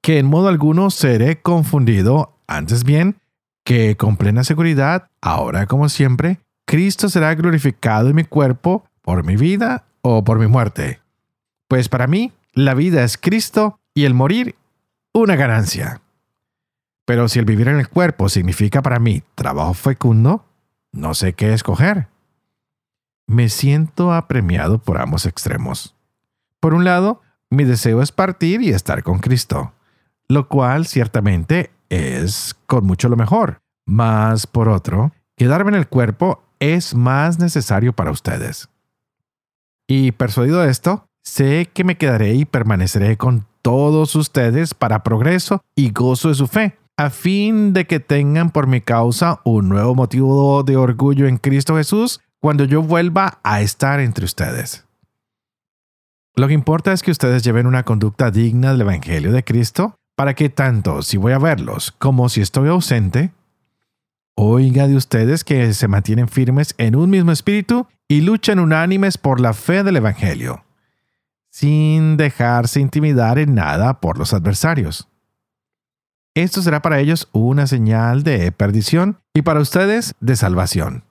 que 0.00 0.18
en 0.18 0.26
modo 0.26 0.48
alguno 0.48 0.90
seré 0.90 1.40
confundido, 1.40 2.38
antes 2.46 2.82
bien, 2.82 3.18
que 3.64 3.96
con 3.96 4.16
plena 4.16 4.42
seguridad, 4.42 5.08
ahora 5.20 5.66
como 5.66 5.88
siempre, 5.88 6.40
Cristo 6.66 7.08
será 7.08 7.34
glorificado 7.34 8.08
en 8.08 8.16
mi 8.16 8.24
cuerpo 8.24 8.84
por 9.02 9.24
mi 9.24 9.36
vida 9.36 9.84
o 10.00 10.24
por 10.24 10.38
mi 10.38 10.46
muerte. 10.46 11.00
Pues 11.68 11.88
para 11.88 12.06
mí, 12.06 12.32
la 12.52 12.74
vida 12.74 13.04
es 13.04 13.18
Cristo 13.18 13.78
y 13.94 14.04
el 14.04 14.14
morir 14.14 14.54
una 15.12 15.36
ganancia. 15.36 16.00
Pero 17.06 17.28
si 17.28 17.38
el 17.38 17.44
vivir 17.44 17.68
en 17.68 17.78
el 17.78 17.88
cuerpo 17.88 18.28
significa 18.28 18.82
para 18.82 18.98
mí 18.98 19.22
trabajo 19.36 19.72
fecundo, 19.72 20.44
no 20.92 21.14
sé 21.14 21.32
qué 21.32 21.54
escoger. 21.54 22.08
Me 23.28 23.48
siento 23.48 24.12
apremiado 24.12 24.78
por 24.78 25.00
ambos 25.00 25.24
extremos. 25.24 25.94
Por 26.60 26.74
un 26.74 26.84
lado, 26.84 27.22
mi 27.48 27.64
deseo 27.64 28.02
es 28.02 28.12
partir 28.12 28.60
y 28.60 28.70
estar 28.70 29.02
con 29.04 29.20
Cristo, 29.20 29.72
lo 30.28 30.48
cual 30.48 30.86
ciertamente 30.86 31.70
es 31.90 32.56
con 32.66 32.84
mucho 32.84 33.08
lo 33.08 33.16
mejor. 33.16 33.60
Mas 33.86 34.48
por 34.48 34.68
otro, 34.68 35.12
quedarme 35.36 35.70
en 35.70 35.76
el 35.76 35.88
cuerpo 35.88 36.42
es 36.58 36.94
más 36.94 37.38
necesario 37.38 37.92
para 37.92 38.10
ustedes. 38.10 38.68
Y 39.86 40.10
persuadido 40.12 40.62
de 40.62 40.70
esto, 40.70 41.06
sé 41.22 41.70
que 41.72 41.84
me 41.84 41.96
quedaré 41.96 42.34
y 42.34 42.44
permaneceré 42.44 43.16
con 43.16 43.46
todos 43.62 44.16
ustedes 44.16 44.74
para 44.74 45.04
progreso 45.04 45.62
y 45.76 45.90
gozo 45.90 46.28
de 46.28 46.34
su 46.34 46.48
fe, 46.48 46.76
a 46.96 47.10
fin 47.10 47.72
de 47.74 47.86
que 47.86 48.00
tengan 48.00 48.50
por 48.50 48.66
mi 48.66 48.80
causa 48.80 49.40
un 49.44 49.68
nuevo 49.68 49.94
motivo 49.94 50.62
de 50.62 50.76
orgullo 50.76 51.26
en 51.26 51.36
Cristo 51.36 51.76
Jesús 51.76 52.20
cuando 52.40 52.64
yo 52.64 52.82
vuelva 52.82 53.38
a 53.42 53.60
estar 53.60 54.00
entre 54.00 54.24
ustedes. 54.24 54.84
Lo 56.34 56.48
que 56.48 56.54
importa 56.54 56.92
es 56.92 57.02
que 57.02 57.10
ustedes 57.10 57.42
lleven 57.42 57.66
una 57.66 57.82
conducta 57.82 58.30
digna 58.30 58.72
del 58.72 58.82
Evangelio 58.82 59.32
de 59.32 59.44
Cristo 59.44 59.96
para 60.14 60.34
que 60.34 60.48
tanto 60.48 61.02
si 61.02 61.18
voy 61.18 61.32
a 61.32 61.38
verlos 61.38 61.92
como 61.92 62.28
si 62.28 62.40
estoy 62.40 62.68
ausente, 62.68 63.32
oiga 64.34 64.88
de 64.88 64.96
ustedes 64.96 65.44
que 65.44 65.74
se 65.74 65.88
mantienen 65.88 66.28
firmes 66.28 66.74
en 66.78 66.96
un 66.96 67.10
mismo 67.10 67.32
espíritu 67.32 67.86
y 68.08 68.22
luchan 68.22 68.58
unánimes 68.58 69.18
por 69.18 69.40
la 69.40 69.52
fe 69.52 69.82
del 69.82 69.96
Evangelio, 69.96 70.64
sin 71.50 72.16
dejarse 72.16 72.80
intimidar 72.80 73.38
en 73.38 73.54
nada 73.54 74.00
por 74.00 74.18
los 74.18 74.32
adversarios. 74.32 75.08
Esto 76.36 76.60
será 76.60 76.82
para 76.82 77.00
ellos 77.00 77.30
una 77.32 77.66
señal 77.66 78.22
de 78.22 78.52
perdición 78.52 79.16
y 79.32 79.40
para 79.40 79.58
ustedes 79.58 80.14
de 80.20 80.36
salvación. 80.36 81.02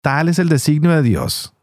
Tal 0.00 0.28
es 0.28 0.38
el 0.38 0.48
designio 0.48 0.92
de 0.92 1.02
Dios, 1.02 1.54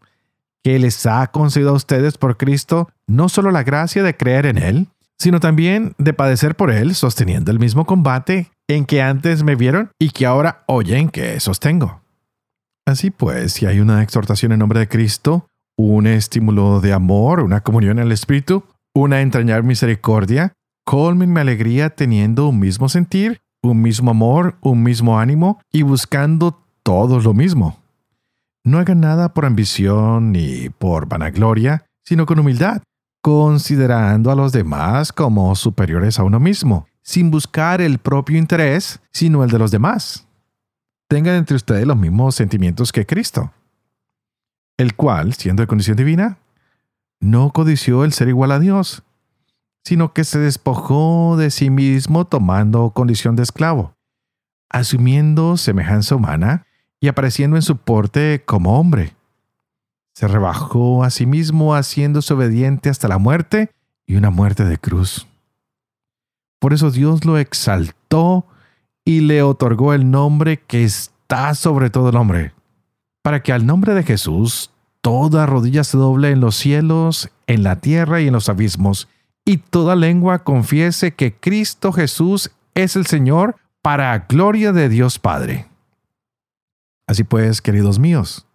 que 0.61 0.77
les 0.77 1.05
ha 1.05 1.27
concedido 1.27 1.69
a 1.69 1.73
ustedes 1.73 2.17
por 2.17 2.35
Cristo 2.35 2.89
no 3.07 3.29
solo 3.29 3.51
la 3.51 3.63
gracia 3.63 4.03
de 4.03 4.17
creer 4.17 4.45
en 4.45 4.57
Él, 4.57 4.87
sino 5.17 5.39
también 5.39 5.93
de 5.99 6.11
padecer 6.11 6.55
por 6.55 6.69
Él, 6.69 6.95
sosteniendo 6.95 7.49
el 7.49 7.59
mismo 7.59 7.85
combate 7.85 8.51
en 8.67 8.85
que 8.85 9.01
antes 9.01 9.43
me 9.43 9.55
vieron 9.55 9.91
y 9.97 10.09
que 10.09 10.25
ahora 10.25 10.65
oyen 10.67 11.07
que 11.07 11.39
sostengo. 11.39 12.01
Así 12.85 13.09
pues, 13.09 13.53
si 13.53 13.67
hay 13.67 13.79
una 13.79 14.03
exhortación 14.03 14.51
en 14.51 14.59
nombre 14.59 14.81
de 14.81 14.89
Cristo, 14.89 15.47
un 15.77 16.07
estímulo 16.07 16.81
de 16.81 16.91
amor, 16.91 17.39
una 17.39 17.61
comunión 17.61 17.99
el 17.99 18.11
Espíritu, 18.11 18.65
una 18.93 19.21
entrañar 19.21 19.63
misericordia, 19.63 20.51
colmen 20.89 21.31
mi 21.31 21.39
alegría 21.39 21.91
teniendo 21.91 22.48
un 22.48 22.58
mismo 22.58 22.89
sentir, 22.89 23.43
un 23.62 23.79
mismo 23.79 24.10
amor, 24.10 24.58
un 24.62 24.81
mismo 24.81 25.19
ánimo 25.19 25.62
y 25.72 25.84
buscando 25.84 26.63
todos 26.81 27.25
lo 27.25 27.36
mismo. 27.36 27.77
No 28.63 28.79
hagan 28.79 29.00
nada 29.00 29.31
por 29.31 29.46
ambición 29.46 30.31
ni 30.31 30.69
por 30.69 31.08
vanagloria, 31.08 31.86
sino 32.03 32.25
con 32.25 32.39
humildad, 32.39 32.81
considerando 33.22 34.31
a 34.31 34.36
los 34.36 34.51
demás 34.51 35.13
como 35.13 35.53
superiores 35.53 36.17
a 36.17 36.24
uno 36.24 36.39
mismo, 36.39 36.88
sin 37.03 37.29
buscar 37.29 37.81
el 37.81 38.00
propio 38.00 38.39
interés, 38.39 39.00
sino 39.12 39.43
el 39.43 39.51
de 39.51 39.60
los 39.60 39.69
demás. 39.69 40.27
Tengan 41.08 41.36
entre 41.36 41.55
ustedes 41.55 41.86
los 41.86 41.98
mismos 41.98 42.34
sentimientos 42.34 42.91
que 42.91 43.05
Cristo, 43.05 43.53
el 44.75 44.96
cual, 44.96 45.36
siendo 45.36 45.62
de 45.62 45.67
condición 45.67 45.98
divina, 45.98 46.39
no 47.19 47.51
codició 47.51 48.05
el 48.05 48.12
ser 48.12 48.29
igual 48.29 48.51
a 48.51 48.58
Dios, 48.58 49.03
sino 49.83 50.13
que 50.13 50.24
se 50.24 50.39
despojó 50.39 51.36
de 51.38 51.51
sí 51.51 51.69
mismo 51.69 52.25
tomando 52.25 52.91
condición 52.91 53.36
de 53.36 53.43
esclavo, 53.43 53.95
asumiendo 54.69 55.57
semejanza 55.57 56.15
humana 56.15 56.65
y 57.00 57.07
apareciendo 57.07 57.55
en 57.55 57.62
su 57.62 57.77
porte 57.77 58.43
como 58.45 58.79
hombre. 58.79 59.15
Se 60.13 60.27
rebajó 60.27 61.03
a 61.03 61.09
sí 61.09 61.25
mismo 61.25 61.75
haciéndose 61.75 62.33
obediente 62.33 62.89
hasta 62.89 63.07
la 63.07 63.17
muerte 63.17 63.71
y 64.05 64.15
una 64.15 64.29
muerte 64.29 64.65
de 64.65 64.77
cruz. 64.77 65.27
Por 66.59 66.74
eso 66.74 66.91
Dios 66.91 67.24
lo 67.24 67.38
exaltó 67.38 68.45
y 69.05 69.21
le 69.21 69.41
otorgó 69.43 69.93
el 69.93 70.12
nombre 70.12 70.57
que 70.57 70.83
está 70.83 71.55
sobre 71.55 71.89
todo 71.89 72.09
el 72.09 72.15
nombre, 72.15 72.53
para 73.21 73.41
que 73.41 73.53
al 73.53 73.65
nombre 73.65 73.93
de 73.93 74.03
Jesús 74.03 74.71
toda 75.01 75.45
rodilla 75.45 75.83
se 75.83 75.98
doble 75.98 76.31
en 76.31 76.41
los 76.41 76.55
cielos, 76.55 77.29
en 77.48 77.63
la 77.63 77.77
tierra 77.77 78.19
y 78.19 78.27
en 78.27 78.33
los 78.33 78.50
abismos, 78.50 79.07
y 79.46 79.58
toda 79.58 79.96
lengua 79.96 80.43
confiese 80.43 81.13
que 81.13 81.36
Cristo 81.36 81.91
Jesús 81.91 82.51
es 82.75 82.96
el 82.96 83.05
Señor 83.05 83.55
para 83.81 84.17
gloria 84.29 84.72
de 84.72 84.89
Dios 84.89 85.19
Padre. 85.19 85.67
Así 87.08 87.24
pues, 87.24 87.62
queridos 87.62 87.98
míos, 87.98 88.46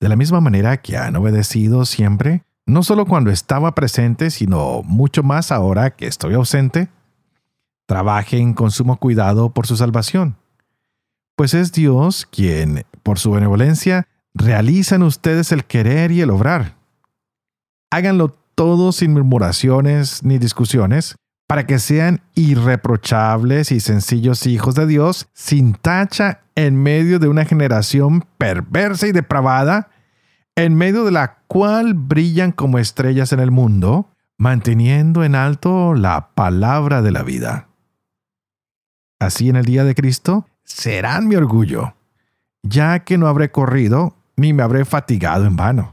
de 0.00 0.08
la 0.08 0.16
misma 0.16 0.40
manera 0.40 0.76
que 0.76 0.96
han 0.96 1.16
obedecido 1.16 1.84
siempre, 1.84 2.44
no 2.66 2.82
solo 2.82 3.06
cuando 3.06 3.30
estaba 3.30 3.74
presente, 3.74 4.30
sino 4.30 4.82
mucho 4.84 5.22
más 5.22 5.50
ahora 5.50 5.90
que 5.90 6.06
estoy 6.06 6.34
ausente, 6.34 6.88
trabajen 7.86 8.54
con 8.54 8.70
sumo 8.70 8.96
cuidado 8.98 9.50
por 9.50 9.66
su 9.66 9.76
salvación, 9.76 10.36
Pues 11.34 11.54
es 11.54 11.72
Dios 11.72 12.26
quien, 12.30 12.84
por 13.02 13.18
su 13.18 13.30
benevolencia, 13.32 14.06
realiza 14.34 14.96
en 14.96 15.02
ustedes 15.02 15.50
el 15.50 15.64
querer 15.64 16.12
y 16.12 16.20
el 16.20 16.30
obrar. 16.30 16.76
Háganlo 17.90 18.36
todo 18.54 18.92
sin 18.92 19.12
murmuraciones 19.12 20.22
ni 20.22 20.38
discusiones, 20.38 21.16
para 21.46 21.66
que 21.66 21.78
sean 21.78 22.22
irreprochables 22.34 23.72
y 23.72 23.80
sencillos 23.80 24.46
hijos 24.46 24.74
de 24.74 24.86
Dios, 24.86 25.28
sin 25.34 25.74
tacha 25.74 26.40
en 26.54 26.82
medio 26.82 27.18
de 27.18 27.28
una 27.28 27.44
generación 27.44 28.24
perversa 28.38 29.06
y 29.06 29.12
depravada, 29.12 29.90
en 30.56 30.74
medio 30.74 31.04
de 31.04 31.10
la 31.10 31.38
cual 31.48 31.94
brillan 31.94 32.52
como 32.52 32.78
estrellas 32.78 33.32
en 33.32 33.40
el 33.40 33.50
mundo, 33.50 34.08
manteniendo 34.38 35.24
en 35.24 35.34
alto 35.34 35.94
la 35.94 36.30
palabra 36.34 37.02
de 37.02 37.10
la 37.10 37.22
vida. 37.22 37.68
Así 39.20 39.48
en 39.48 39.56
el 39.56 39.64
día 39.64 39.84
de 39.84 39.94
Cristo 39.94 40.46
serán 40.64 41.28
mi 41.28 41.36
orgullo, 41.36 41.94
ya 42.62 43.00
que 43.00 43.18
no 43.18 43.28
habré 43.28 43.50
corrido 43.50 44.16
ni 44.36 44.52
me 44.52 44.62
habré 44.62 44.84
fatigado 44.84 45.46
en 45.46 45.56
vano. 45.56 45.91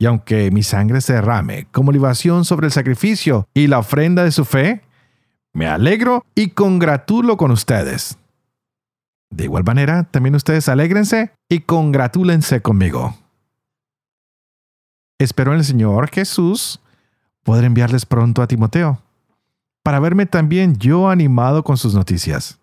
Y 0.00 0.06
aunque 0.06 0.50
mi 0.50 0.62
sangre 0.62 1.02
se 1.02 1.12
derrame 1.12 1.66
como 1.72 1.92
libación 1.92 2.46
sobre 2.46 2.68
el 2.68 2.72
sacrificio 2.72 3.46
y 3.52 3.66
la 3.66 3.80
ofrenda 3.80 4.24
de 4.24 4.32
su 4.32 4.46
fe, 4.46 4.80
me 5.52 5.66
alegro 5.66 6.24
y 6.34 6.48
congratulo 6.48 7.36
con 7.36 7.50
ustedes. 7.50 8.16
De 9.28 9.44
igual 9.44 9.62
manera, 9.62 10.04
también 10.04 10.34
ustedes 10.34 10.70
alégrense 10.70 11.32
y 11.50 11.60
congratúlense 11.60 12.62
conmigo. 12.62 13.14
Espero 15.18 15.52
en 15.52 15.58
el 15.58 15.66
Señor 15.66 16.08
Jesús 16.08 16.80
poder 17.42 17.66
enviarles 17.66 18.06
pronto 18.06 18.40
a 18.40 18.46
Timoteo, 18.46 19.02
para 19.82 20.00
verme 20.00 20.24
también 20.24 20.78
yo 20.78 21.10
animado 21.10 21.62
con 21.62 21.76
sus 21.76 21.94
noticias. 21.94 22.58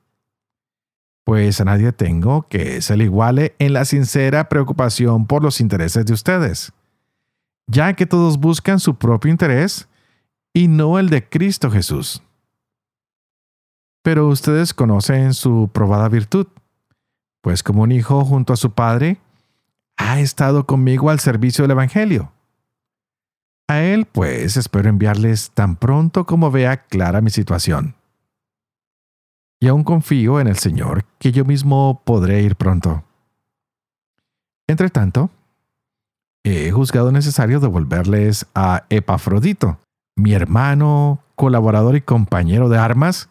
Pues 1.24 1.62
a 1.62 1.66
nadie 1.66 1.92
tengo 1.92 2.48
que 2.48 2.82
se 2.82 2.98
le 2.98 3.04
iguale 3.04 3.54
en 3.60 3.74
la 3.74 3.86
sincera 3.86 4.50
preocupación 4.50 5.28
por 5.28 5.44
los 5.44 5.62
intereses 5.62 6.04
de 6.04 6.14
ustedes 6.14 6.74
ya 7.68 7.94
que 7.94 8.06
todos 8.06 8.40
buscan 8.40 8.80
su 8.80 8.96
propio 8.96 9.30
interés 9.30 9.88
y 10.54 10.68
no 10.68 10.98
el 10.98 11.10
de 11.10 11.28
Cristo 11.28 11.70
Jesús. 11.70 12.24
Pero 14.02 14.28
ustedes 14.28 14.74
conocen 14.74 15.34
su 15.34 15.70
probada 15.74 16.08
virtud, 16.08 16.48
pues 17.42 17.62
como 17.62 17.84
un 17.84 17.92
hijo 17.92 18.24
junto 18.24 18.54
a 18.54 18.58
su 18.58 18.72
padre, 18.72 19.20
ha 19.98 20.20
estado 20.20 20.66
conmigo 20.66 21.10
al 21.10 21.20
servicio 21.20 21.64
del 21.64 21.72
Evangelio. 21.72 22.32
A 23.68 23.82
él, 23.82 24.06
pues, 24.06 24.56
espero 24.56 24.88
enviarles 24.88 25.52
tan 25.52 25.76
pronto 25.76 26.26
como 26.26 26.52
vea 26.52 26.86
clara 26.86 27.20
mi 27.20 27.30
situación. 27.30 27.96
Y 29.60 29.68
aún 29.68 29.84
confío 29.84 30.40
en 30.40 30.48
el 30.48 30.58
Señor 30.58 31.04
que 31.20 31.32
yo 31.32 31.44
mismo 31.44 32.02
podré 32.06 32.42
ir 32.44 32.56
pronto. 32.56 33.04
Entre 34.68 34.90
tanto, 34.90 35.30
he 36.48 36.72
juzgado 36.72 37.12
necesario 37.12 37.60
devolverles 37.60 38.46
a 38.54 38.86
Epafrodito, 38.90 39.80
mi 40.16 40.34
hermano, 40.34 41.20
colaborador 41.36 41.96
y 41.96 42.02
compañero 42.02 42.70
de 42.70 42.78
armas, 42.78 43.30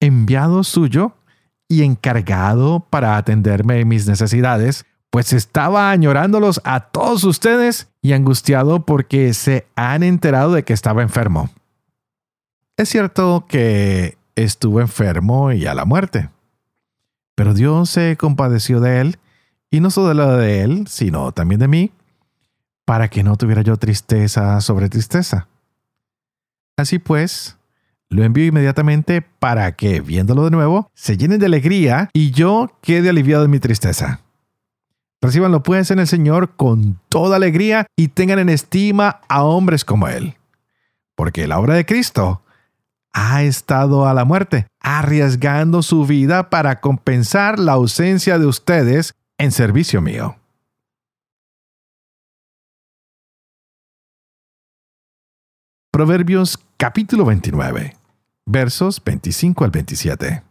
enviado 0.00 0.64
suyo 0.64 1.14
y 1.68 1.82
encargado 1.82 2.80
para 2.80 3.16
atenderme 3.16 3.80
en 3.80 3.88
mis 3.88 4.08
necesidades, 4.08 4.84
pues 5.10 5.32
estaba 5.32 5.90
añorándolos 5.90 6.60
a 6.64 6.80
todos 6.80 7.24
ustedes 7.24 7.88
y 8.02 8.12
angustiado 8.12 8.84
porque 8.84 9.34
se 9.34 9.66
han 9.76 10.02
enterado 10.02 10.52
de 10.52 10.64
que 10.64 10.72
estaba 10.72 11.02
enfermo. 11.02 11.50
Es 12.76 12.88
cierto 12.88 13.44
que 13.48 14.16
estuvo 14.36 14.80
enfermo 14.80 15.52
y 15.52 15.66
a 15.66 15.74
la 15.74 15.84
muerte, 15.84 16.30
pero 17.34 17.54
Dios 17.54 17.90
se 17.90 18.16
compadeció 18.16 18.80
de 18.80 19.00
él 19.00 19.18
y 19.70 19.80
no 19.80 19.90
solo 19.90 20.36
de 20.36 20.62
él, 20.62 20.86
sino 20.88 21.32
también 21.32 21.60
de 21.60 21.68
mí, 21.68 21.92
para 22.84 23.08
que 23.08 23.22
no 23.22 23.36
tuviera 23.36 23.62
yo 23.62 23.76
tristeza 23.76 24.60
sobre 24.60 24.88
tristeza. 24.88 25.46
Así 26.76 26.98
pues, 26.98 27.56
lo 28.08 28.24
envío 28.24 28.46
inmediatamente 28.46 29.22
para 29.22 29.76
que, 29.76 30.00
viéndolo 30.00 30.44
de 30.44 30.50
nuevo, 30.50 30.90
se 30.94 31.16
llenen 31.16 31.38
de 31.38 31.46
alegría 31.46 32.10
y 32.12 32.32
yo 32.32 32.72
quede 32.82 33.10
aliviado 33.10 33.42
de 33.42 33.48
mi 33.48 33.60
tristeza. 33.60 34.20
Recíbanlo 35.22 35.62
pues 35.62 35.90
en 35.90 35.98
el 35.98 36.06
Señor 36.06 36.56
con 36.56 36.98
toda 37.08 37.36
alegría 37.36 37.86
y 37.94 38.08
tengan 38.08 38.38
en 38.38 38.48
estima 38.48 39.20
a 39.28 39.44
hombres 39.44 39.84
como 39.84 40.08
Él. 40.08 40.34
Porque 41.14 41.46
la 41.46 41.58
obra 41.58 41.74
de 41.74 41.84
Cristo 41.84 42.42
ha 43.12 43.42
estado 43.42 44.08
a 44.08 44.14
la 44.14 44.24
muerte, 44.24 44.66
arriesgando 44.80 45.82
su 45.82 46.06
vida 46.06 46.48
para 46.48 46.80
compensar 46.80 47.58
la 47.58 47.72
ausencia 47.72 48.38
de 48.38 48.46
ustedes 48.46 49.12
en 49.40 49.52
servicio 49.52 50.02
mío. 50.02 50.36
Proverbios 55.90 56.58
capítulo 56.76 57.24
29, 57.24 57.96
versos 58.44 59.02
25 59.02 59.64
al 59.64 59.70
27. 59.70 60.42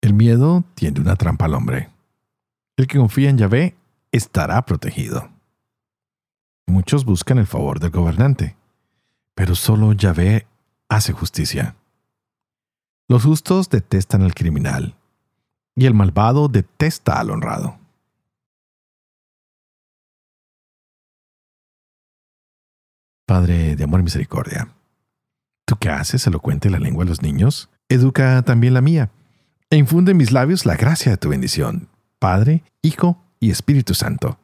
El 0.00 0.14
miedo 0.14 0.64
tiende 0.74 1.00
una 1.00 1.14
trampa 1.14 1.44
al 1.44 1.54
hombre. 1.54 1.90
El 2.76 2.88
que 2.88 2.98
confía 2.98 3.30
en 3.30 3.38
Yahvé 3.38 3.76
estará 4.10 4.60
protegido. 4.66 5.30
Muchos 6.66 7.04
buscan 7.04 7.38
el 7.38 7.46
favor 7.46 7.78
del 7.78 7.90
gobernante, 7.90 8.56
pero 9.36 9.54
solo 9.54 9.92
Yahvé 9.92 10.48
hace 10.88 11.12
justicia. 11.12 11.76
Los 13.06 13.22
justos 13.22 13.70
detestan 13.70 14.22
al 14.22 14.34
criminal, 14.34 14.96
y 15.74 15.86
el 15.86 15.94
malvado 15.94 16.48
detesta 16.48 17.18
al 17.18 17.30
honrado. 17.30 17.78
Padre 23.26 23.76
de 23.76 23.84
amor 23.84 24.00
y 24.00 24.02
misericordia, 24.04 24.68
¿tú 25.64 25.76
qué 25.76 25.88
haces 25.88 26.26
elocuente 26.26 26.68
la 26.68 26.78
lengua 26.78 27.04
de 27.04 27.10
los 27.10 27.22
niños? 27.22 27.70
Educa 27.88 28.42
también 28.42 28.74
la 28.74 28.80
mía, 28.80 29.10
e 29.70 29.76
infunde 29.76 30.12
en 30.12 30.18
mis 30.18 30.32
labios 30.32 30.66
la 30.66 30.76
gracia 30.76 31.12
de 31.12 31.16
tu 31.16 31.30
bendición, 31.30 31.88
Padre, 32.18 32.62
Hijo 32.82 33.22
y 33.40 33.50
Espíritu 33.50 33.94
Santo. 33.94 34.38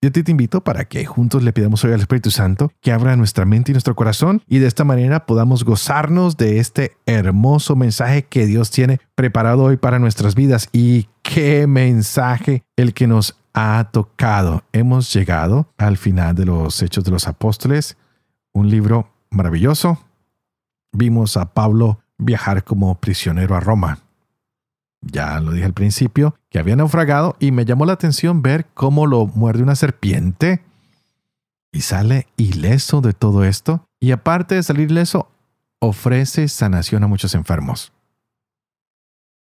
Yo 0.00 0.12
te 0.12 0.30
invito 0.30 0.62
para 0.62 0.84
que 0.84 1.04
juntos 1.04 1.42
le 1.42 1.52
pidamos 1.52 1.84
hoy 1.84 1.92
al 1.92 1.98
Espíritu 1.98 2.30
Santo 2.30 2.70
que 2.80 2.92
abra 2.92 3.16
nuestra 3.16 3.44
mente 3.44 3.72
y 3.72 3.74
nuestro 3.74 3.96
corazón 3.96 4.42
y 4.46 4.60
de 4.60 4.68
esta 4.68 4.84
manera 4.84 5.26
podamos 5.26 5.64
gozarnos 5.64 6.36
de 6.36 6.60
este 6.60 6.96
hermoso 7.04 7.74
mensaje 7.74 8.24
que 8.24 8.46
Dios 8.46 8.70
tiene 8.70 9.00
preparado 9.16 9.64
hoy 9.64 9.76
para 9.76 9.98
nuestras 9.98 10.36
vidas. 10.36 10.68
Y 10.72 11.08
qué 11.22 11.66
mensaje 11.66 12.62
el 12.76 12.94
que 12.94 13.08
nos 13.08 13.40
ha 13.54 13.88
tocado. 13.90 14.62
Hemos 14.72 15.12
llegado 15.12 15.72
al 15.78 15.96
final 15.96 16.36
de 16.36 16.44
los 16.44 16.80
Hechos 16.80 17.02
de 17.02 17.10
los 17.10 17.26
Apóstoles, 17.26 17.96
un 18.52 18.70
libro 18.70 19.10
maravilloso. 19.30 19.98
Vimos 20.92 21.36
a 21.36 21.54
Pablo 21.54 21.98
viajar 22.18 22.62
como 22.62 23.00
prisionero 23.00 23.56
a 23.56 23.60
Roma. 23.60 23.98
Ya 25.00 25.40
lo 25.40 25.52
dije 25.52 25.64
al 25.64 25.74
principio, 25.74 26.34
que 26.50 26.58
había 26.58 26.76
naufragado 26.76 27.36
y 27.38 27.52
me 27.52 27.64
llamó 27.64 27.86
la 27.86 27.92
atención 27.92 28.42
ver 28.42 28.66
cómo 28.74 29.06
lo 29.06 29.26
muerde 29.26 29.62
una 29.62 29.76
serpiente 29.76 30.62
y 31.72 31.82
sale 31.82 32.26
ileso 32.36 33.00
de 33.00 33.12
todo 33.12 33.44
esto. 33.44 33.86
Y 34.00 34.12
aparte 34.12 34.54
de 34.54 34.62
salir 34.62 34.90
ileso, 34.90 35.30
ofrece 35.80 36.48
sanación 36.48 37.04
a 37.04 37.06
muchos 37.08 37.34
enfermos. 37.34 37.92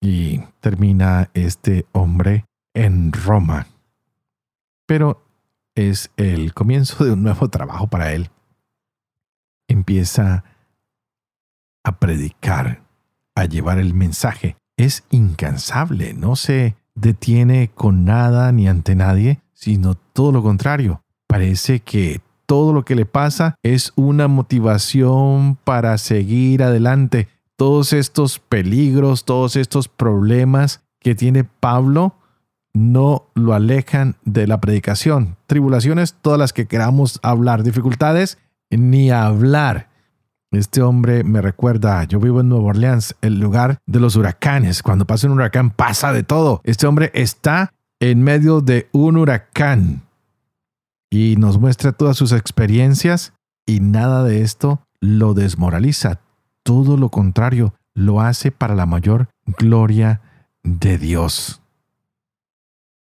Y 0.02 0.40
termina 0.60 1.30
este 1.34 1.86
hombre 1.92 2.46
en 2.74 3.14
Roma. 3.14 3.68
Pero 4.86 5.24
es 5.76 6.12
el 6.18 6.54
comienzo 6.54 7.06
de 7.06 7.14
un 7.14 7.24
nuevo 7.24 7.50
trabajo 7.50 7.88
para 7.88 8.14
él. 8.14 8.30
Empieza 9.68 10.44
a 11.84 12.00
predicar, 12.00 12.84
a 13.36 13.46
llevar 13.46 13.80
el 13.80 13.94
mensaje 13.94 14.58
es 14.84 15.04
incansable, 15.10 16.14
no 16.14 16.36
se 16.36 16.76
detiene 16.96 17.72
con 17.74 18.06
nada 18.06 18.52
ni 18.52 18.68
ante 18.68 18.96
nadie, 18.96 19.40
sino 19.54 19.96
todo 19.96 20.32
lo 20.32 20.44
contrario. 20.44 21.02
Parece 21.28 21.80
que 21.80 22.22
todo 22.46 22.74
lo 22.74 22.86
que 22.86 22.96
le 22.96 23.06
pasa 23.06 23.56
es 23.64 23.94
una 23.96 24.28
motivación 24.28 25.58
para 25.64 25.98
seguir 25.98 26.64
adelante. 26.64 27.28
Todos 27.56 27.94
estos 27.94 28.40
peligros, 28.40 29.26
todos 29.26 29.56
estos 29.56 29.88
problemas 29.88 30.82
que 31.00 31.16
tiene 31.16 31.44
Pablo 31.44 32.16
no 32.74 33.30
lo 33.36 33.54
alejan 33.54 34.16
de 34.26 34.48
la 34.48 34.60
predicación. 34.60 35.38
Tribulaciones, 35.46 36.16
todas 36.22 36.40
las 36.40 36.54
que 36.54 36.68
queramos 36.68 37.20
hablar, 37.24 37.64
dificultades, 37.64 38.38
ni 38.70 39.12
hablar. 39.12 39.90
Este 40.54 40.84
hombre 40.84 41.24
me 41.24 41.42
recuerda, 41.42 42.04
yo 42.04 42.20
vivo 42.20 42.42
en 42.42 42.50
Nueva 42.50 42.66
Orleans, 42.66 43.16
el 43.22 43.40
lugar 43.40 43.80
de 43.88 44.00
los 44.00 44.16
huracanes. 44.16 44.84
Cuando 44.84 45.08
pasa 45.08 45.26
un 45.26 45.34
huracán 45.34 45.72
pasa 45.72 46.14
de 46.14 46.22
todo. 46.22 46.62
Este 46.64 46.86
hombre 46.86 47.10
está 47.16 47.74
en 48.00 48.22
medio 48.22 48.62
de 48.62 48.88
un 48.92 49.18
huracán 49.18 50.04
y 51.10 51.38
nos 51.38 51.60
muestra 51.60 51.92
todas 51.92 52.18
sus 52.18 52.32
experiencias 52.32 53.34
y 53.66 53.80
nada 53.80 54.24
de 54.24 54.42
esto 54.42 54.82
lo 55.00 55.34
desmoraliza. 55.34 56.20
Todo 56.62 56.98
lo 56.98 57.10
contrario, 57.10 57.74
lo 57.96 58.22
hace 58.22 58.52
para 58.52 58.76
la 58.76 58.86
mayor 58.86 59.30
gloria 59.58 60.22
de 60.62 61.00
Dios. 61.00 61.62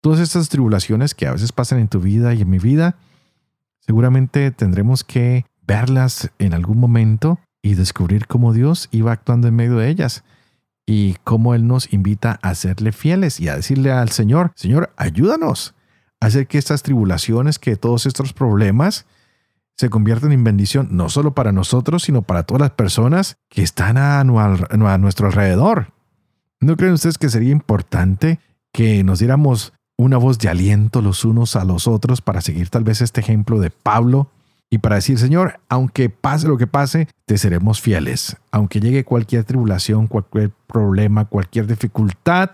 Todas 0.01 0.19
estas 0.19 0.49
tribulaciones 0.49 1.15
que 1.15 1.29
a 1.29 1.33
veces 1.33 1.53
pasan 1.53 1.79
en 1.79 1.89
tu 1.89 2.01
vida 2.01 2.35
y 2.35 2.43
en 2.43 2.51
mi 2.51 2.59
vida, 2.59 2.97
seguramente 3.79 4.51
tendremos 4.51 5.05
que 5.05 5.45
verlas 5.69 6.33
en 6.41 6.55
algún 6.55 6.79
momento 6.79 7.39
y 7.63 7.75
descubrir 7.75 8.27
cómo 8.27 8.53
Dios 8.53 8.89
iba 8.91 9.13
actuando 9.13 9.47
en 9.47 9.55
medio 9.55 9.77
de 9.77 9.91
ellas 9.91 10.25
y 10.87 11.17
cómo 11.23 11.55
Él 11.55 11.67
nos 11.67 11.93
invita 11.93 12.41
a 12.43 12.55
serle 12.55 12.91
fieles 12.93 13.39
y 13.39 13.49
a 13.49 13.57
decirle 13.57 13.93
al 13.93 14.09
Señor, 14.09 14.51
Señor, 14.57 14.91
ayúdanos 14.97 15.75
a 16.21 16.27
hacer 16.27 16.47
que 16.47 16.57
estas 16.57 16.83
tribulaciones, 16.83 17.59
que 17.59 17.77
todos 17.77 18.07
estos 18.07 18.33
problemas 18.33 19.05
se 19.77 19.91
conviertan 19.91 20.33
en 20.33 20.43
bendición, 20.43 20.89
no 20.91 21.11
solo 21.11 21.35
para 21.35 21.53
nosotros, 21.53 22.03
sino 22.05 22.23
para 22.23 22.43
todas 22.43 22.63
las 22.63 22.71
personas 22.71 23.37
que 23.49 23.63
están 23.63 23.99
a, 23.99 24.21
a 24.21 24.99
nuestro 24.99 25.27
alrededor. 25.27 25.93
¿No 26.61 26.77
creen 26.77 26.95
ustedes 26.95 27.19
que 27.19 27.29
sería 27.29 27.53
importante 27.53 28.41
que 28.73 29.05
nos 29.05 29.19
diéramos 29.21 29.75
una 29.97 30.17
voz 30.17 30.39
de 30.39 30.49
aliento 30.49 31.03
los 31.03 31.25
unos 31.25 31.55
a 31.55 31.65
los 31.65 31.87
otros 31.87 32.23
para 32.23 32.41
seguir 32.41 32.71
tal 32.71 32.85
vez 32.85 33.03
este 33.03 33.21
ejemplo 33.21 33.61
de 33.61 33.71
Pablo 33.71 34.31
y 34.71 34.79
para 34.79 34.97
decir, 34.97 35.19
Señor, 35.19 35.61
aunque 35.69 36.11
pase 36.11 36.47
lo 36.47 36.59
que 36.59 36.67
pase, 36.67 37.09
te 37.25 37.39
seremos 37.39 37.81
fieles. 37.81 38.37
Aunque 38.51 38.81
llegue 38.81 39.05
cualquier 39.05 39.45
tribulación, 39.45 40.07
cualquier 40.07 40.51
problema, 40.67 41.25
cualquier 41.25 41.67
dificultad, 41.67 42.51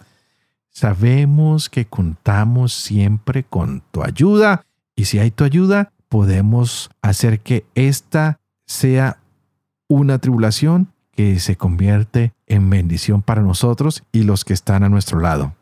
sabemos 0.70 1.68
que 1.68 1.87
contamos 1.87 2.72
siempre 2.72 3.44
con 3.44 3.83
tu 3.90 4.03
ayuda 4.05 4.64
y 4.96 5.07
si 5.07 5.18
hay 5.18 5.31
tu 5.31 5.44
ayuda, 5.44 5.92
podemos 6.09 6.90
hacer 7.03 7.40
que 7.40 7.66
esta 7.74 8.38
sea 8.66 9.18
una 9.88 10.18
tribulación 10.18 10.92
que 11.11 11.38
se 11.40 11.57
convierte 11.57 12.33
en 12.46 12.70
bendición 12.70 13.22
para 13.22 13.42
nosotros 13.42 14.05
y 14.12 14.22
los 14.22 14.44
que 14.44 14.53
están 14.53 14.85
a 14.85 14.88
nuestro 14.88 15.20
lado. 15.20 15.55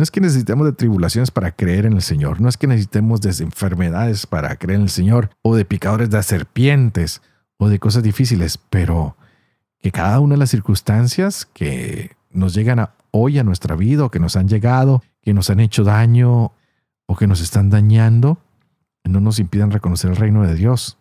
No 0.00 0.04
es 0.04 0.10
que 0.10 0.22
necesitemos 0.22 0.64
de 0.64 0.72
tribulaciones 0.72 1.30
para 1.30 1.52
creer 1.52 1.84
en 1.84 1.92
el 1.92 2.00
Señor, 2.00 2.40
no 2.40 2.48
es 2.48 2.56
que 2.56 2.66
necesitemos 2.66 3.20
de 3.20 3.44
enfermedades 3.44 4.26
para 4.26 4.56
creer 4.56 4.78
en 4.78 4.84
el 4.84 4.88
Señor, 4.88 5.28
o 5.42 5.54
de 5.54 5.66
picadores 5.66 6.08
de 6.08 6.22
serpientes, 6.22 7.20
o 7.58 7.68
de 7.68 7.78
cosas 7.78 8.02
difíciles, 8.02 8.56
pero 8.56 9.18
que 9.78 9.92
cada 9.92 10.20
una 10.20 10.36
de 10.36 10.38
las 10.38 10.48
circunstancias 10.48 11.46
que 11.52 12.16
nos 12.30 12.54
llegan 12.54 12.88
hoy 13.10 13.38
a 13.38 13.44
nuestra 13.44 13.76
vida, 13.76 14.06
o 14.06 14.10
que 14.10 14.20
nos 14.20 14.36
han 14.36 14.48
llegado, 14.48 15.02
que 15.20 15.34
nos 15.34 15.50
han 15.50 15.60
hecho 15.60 15.84
daño, 15.84 16.52
o 17.04 17.14
que 17.14 17.26
nos 17.26 17.42
están 17.42 17.68
dañando, 17.68 18.38
no 19.04 19.20
nos 19.20 19.38
impidan 19.38 19.70
reconocer 19.70 20.12
el 20.12 20.16
reino 20.16 20.46
de 20.46 20.54
Dios, 20.54 20.96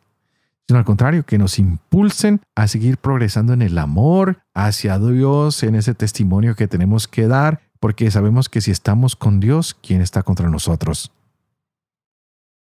sino 0.68 0.78
al 0.78 0.84
contrario, 0.84 1.26
que 1.26 1.38
nos 1.38 1.58
impulsen 1.58 2.42
a 2.54 2.68
seguir 2.68 2.98
progresando 2.98 3.54
en 3.54 3.62
el 3.62 3.78
amor 3.78 4.40
hacia 4.54 5.00
Dios, 5.00 5.64
en 5.64 5.76
ese 5.76 5.94
testimonio 5.94 6.58
que 6.58 6.68
tenemos 6.68 7.08
que 7.08 7.28
dar 7.28 7.69
porque 7.80 8.12
sabemos 8.12 8.50
que 8.50 8.62
si 8.62 8.72
estamos 8.72 9.16
con 9.16 9.40
Dios, 9.40 9.78
¿quién 9.82 10.02
está 10.02 10.24
contra 10.24 10.50
nosotros? 10.50 11.12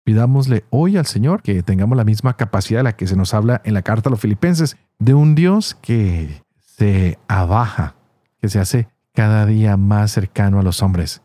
Pidámosle 0.04 0.64
hoy 0.70 0.96
al 0.96 1.06
Señor 1.06 1.42
que 1.42 1.62
tengamos 1.62 1.96
la 1.96 2.04
misma 2.04 2.36
capacidad 2.36 2.80
de 2.80 2.84
la 2.84 2.96
que 2.96 3.06
se 3.06 3.16
nos 3.16 3.32
habla 3.32 3.62
en 3.64 3.74
la 3.74 3.82
carta 3.82 4.08
a 4.08 4.12
los 4.12 4.20
filipenses, 4.20 4.76
de 4.98 5.14
un 5.14 5.34
Dios 5.34 5.76
que 5.80 6.42
se 6.58 7.18
abaja, 7.28 7.94
que 8.40 8.48
se 8.48 8.58
hace 8.58 8.88
cada 9.12 9.46
día 9.46 9.76
más 9.76 10.12
cercano 10.12 10.58
a 10.58 10.62
los 10.62 10.82
hombres. 10.82 11.22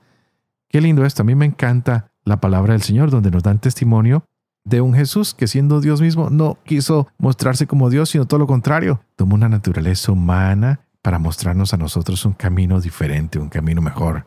Qué 0.69 0.79
lindo 0.79 1.05
esto, 1.05 1.23
a 1.23 1.25
mí 1.25 1.35
me 1.35 1.45
encanta 1.45 2.11
la 2.23 2.39
palabra 2.39 2.73
del 2.73 2.83
Señor 2.83 3.09
donde 3.09 3.31
nos 3.31 3.43
dan 3.43 3.59
testimonio 3.59 4.23
de 4.63 4.81
un 4.81 4.93
Jesús 4.93 5.33
que 5.33 5.47
siendo 5.47 5.81
Dios 5.81 5.99
mismo 5.99 6.29
no 6.29 6.59
quiso 6.63 7.07
mostrarse 7.17 7.65
como 7.65 7.89
Dios, 7.89 8.09
sino 8.09 8.25
todo 8.25 8.39
lo 8.39 8.47
contrario, 8.47 9.01
tomó 9.15 9.35
una 9.35 9.49
naturaleza 9.49 10.11
humana, 10.11 10.81
para 11.01 11.19
mostrarnos 11.19 11.73
a 11.73 11.77
nosotros 11.77 12.25
un 12.25 12.33
camino 12.33 12.81
diferente, 12.81 13.39
un 13.39 13.49
camino 13.49 13.81
mejor. 13.81 14.25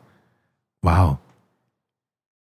¡Wow! 0.81 1.19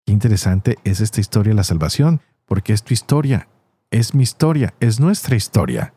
Qué 0.07 0.13
interesante 0.13 0.79
es 0.85 1.01
esta 1.01 1.21
historia 1.21 1.51
de 1.51 1.57
la 1.57 1.65
salvación, 1.65 2.21
porque 2.47 2.73
es 2.73 2.83
tu 2.83 2.93
historia, 2.95 3.49
es 3.91 4.15
mi 4.15 4.23
historia, 4.23 4.75
es 4.81 5.01
nuestra 5.01 5.37
historia. 5.37 5.95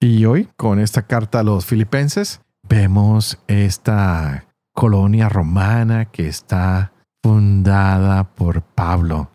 Y 0.00 0.24
hoy, 0.26 0.48
con 0.56 0.78
esta 0.78 1.02
carta 1.02 1.40
a 1.40 1.42
los 1.42 1.66
filipenses, 1.66 2.40
vemos 2.62 3.38
esta 3.46 4.46
colonia 4.72 5.28
romana 5.28 6.06
que 6.06 6.28
está 6.28 6.92
fundada 7.22 8.34
por 8.34 8.62
Pablo. 8.62 9.30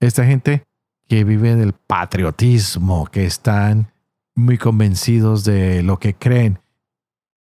Esta 0.00 0.24
gente 0.24 0.64
que 1.08 1.24
vive 1.24 1.56
del 1.56 1.72
patriotismo, 1.72 3.06
que 3.06 3.26
están 3.26 3.92
muy 4.34 4.56
convencidos 4.56 5.44
de 5.44 5.82
lo 5.82 5.98
que 5.98 6.14
creen 6.14 6.60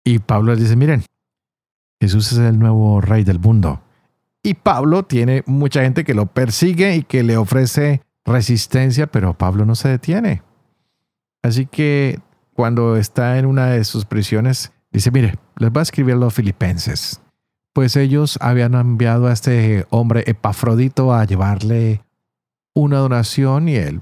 y 0.06 0.20
Pablo 0.20 0.54
les 0.54 0.62
dice, 0.62 0.76
miren, 0.76 1.04
Jesús 2.00 2.32
es 2.32 2.38
el 2.38 2.60
nuevo 2.60 3.02
rey 3.02 3.24
del 3.24 3.40
mundo. 3.40 3.82
Y 4.44 4.54
Pablo 4.54 5.04
tiene 5.04 5.44
mucha 5.48 5.82
gente 5.82 6.04
que 6.04 6.14
lo 6.14 6.28
persigue 6.28 6.96
y 6.96 7.04
que 7.04 7.24
le 7.24 7.36
ofrece 7.36 8.02
resistencia, 8.24 9.08
pero 9.08 9.34
Pablo 9.34 9.66
no 9.66 9.74
se 9.74 9.90
detiene. 9.90 10.44
Así 11.42 11.66
que 11.66 12.20
cuando 12.54 12.96
está 12.96 13.40
en 13.40 13.48
una 13.48 13.68
de 13.68 13.84
sus 13.84 14.06
prisiones, 14.06 14.72
dice, 14.92 15.10
mire, 15.10 15.40
les 15.58 15.72
voy 15.72 15.80
a 15.80 15.84
escribir 15.84 16.14
a 16.14 16.18
los 16.18 16.34
filipenses. 16.34 17.22
Pues 17.74 17.96
ellos 17.96 18.38
habían 18.40 18.76
enviado 18.76 19.28
a 19.28 19.34
este 19.34 19.88
hombre 19.90 20.24
Epafrodito 20.28 21.14
a 21.14 21.26
llevarle 21.26 22.04
una 22.76 23.00
donación 23.00 23.68
y 23.68 23.76
él 23.76 24.02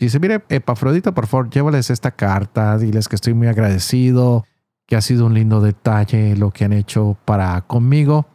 dice, 0.00 0.18
mire, 0.18 0.42
Epafrodito, 0.48 1.14
por 1.14 1.28
favor, 1.28 1.48
llévales 1.48 1.90
esta 1.90 2.10
carta, 2.10 2.76
diles 2.78 3.08
que 3.08 3.14
estoy 3.14 3.34
muy 3.34 3.46
agradecido, 3.46 4.44
que 4.86 4.96
ha 4.96 5.00
sido 5.00 5.26
un 5.26 5.34
lindo 5.34 5.60
detalle 5.60 6.36
lo 6.36 6.52
que 6.52 6.64
han 6.64 6.72
hecho 6.72 7.16
para 7.24 7.60
conmigo, 7.62 8.26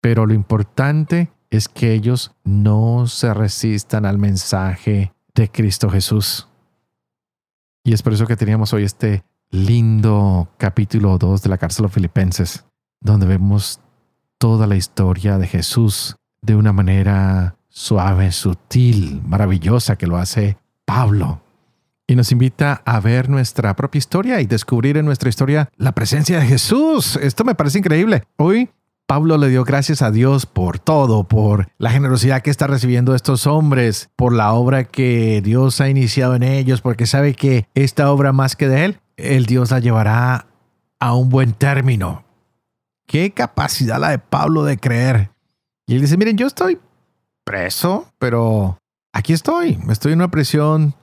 pero 0.00 0.26
lo 0.26 0.34
importante 0.34 1.30
es 1.50 1.68
que 1.68 1.92
ellos 1.92 2.32
no 2.44 3.06
se 3.06 3.32
resistan 3.32 4.04
al 4.04 4.18
mensaje 4.18 5.12
de 5.34 5.50
Cristo 5.50 5.88
Jesús. 5.88 6.48
Y 7.84 7.92
es 7.92 8.02
por 8.02 8.12
eso 8.12 8.26
que 8.26 8.36
teníamos 8.36 8.72
hoy 8.72 8.84
este 8.84 9.24
lindo 9.50 10.48
capítulo 10.58 11.16
2 11.16 11.42
de 11.42 11.48
la 11.48 11.58
cárcel 11.58 11.86
de 11.86 11.92
Filipenses, 11.92 12.64
donde 13.00 13.26
vemos 13.26 13.80
toda 14.38 14.66
la 14.66 14.76
historia 14.76 15.38
de 15.38 15.46
Jesús 15.46 16.16
de 16.42 16.56
una 16.56 16.72
manera 16.72 17.56
suave, 17.68 18.32
sutil, 18.32 19.22
maravillosa 19.24 19.96
que 19.96 20.06
lo 20.06 20.18
hace 20.18 20.58
Pablo 20.84 21.43
y 22.06 22.16
nos 22.16 22.32
invita 22.32 22.82
a 22.84 23.00
ver 23.00 23.28
nuestra 23.28 23.74
propia 23.76 23.98
historia 23.98 24.40
y 24.40 24.46
descubrir 24.46 24.96
en 24.96 25.06
nuestra 25.06 25.28
historia 25.28 25.70
la 25.76 25.92
presencia 25.92 26.38
de 26.38 26.46
Jesús. 26.46 27.16
Esto 27.16 27.44
me 27.44 27.54
parece 27.54 27.78
increíble. 27.78 28.24
Hoy 28.36 28.70
Pablo 29.06 29.36
le 29.36 29.48
dio 29.48 29.64
gracias 29.64 30.02
a 30.02 30.10
Dios 30.10 30.46
por 30.46 30.78
todo, 30.78 31.24
por 31.24 31.68
la 31.78 31.90
generosidad 31.90 32.42
que 32.42 32.50
está 32.50 32.66
recibiendo 32.66 33.14
estos 33.14 33.46
hombres, 33.46 34.10
por 34.16 34.32
la 34.32 34.52
obra 34.52 34.84
que 34.84 35.40
Dios 35.42 35.80
ha 35.80 35.88
iniciado 35.88 36.34
en 36.34 36.42
ellos, 36.42 36.80
porque 36.80 37.06
sabe 37.06 37.34
que 37.34 37.68
esta 37.74 38.10
obra 38.10 38.32
más 38.32 38.56
que 38.56 38.68
de 38.68 38.84
él, 38.84 39.00
el 39.16 39.46
Dios 39.46 39.70
la 39.70 39.80
llevará 39.80 40.46
a 41.00 41.14
un 41.14 41.28
buen 41.28 41.52
término. 41.52 42.24
Qué 43.06 43.32
capacidad 43.32 44.00
la 44.00 44.10
de 44.10 44.18
Pablo 44.18 44.64
de 44.64 44.78
creer. 44.78 45.30
Y 45.86 45.94
él 45.94 46.00
dice, 46.00 46.16
miren, 46.16 46.38
yo 46.38 46.46
estoy 46.46 46.78
preso, 47.44 48.08
pero 48.18 48.78
aquí 49.12 49.34
estoy, 49.34 49.78
estoy 49.90 50.12
en 50.12 50.20
una 50.20 50.30
prisión 50.30 50.94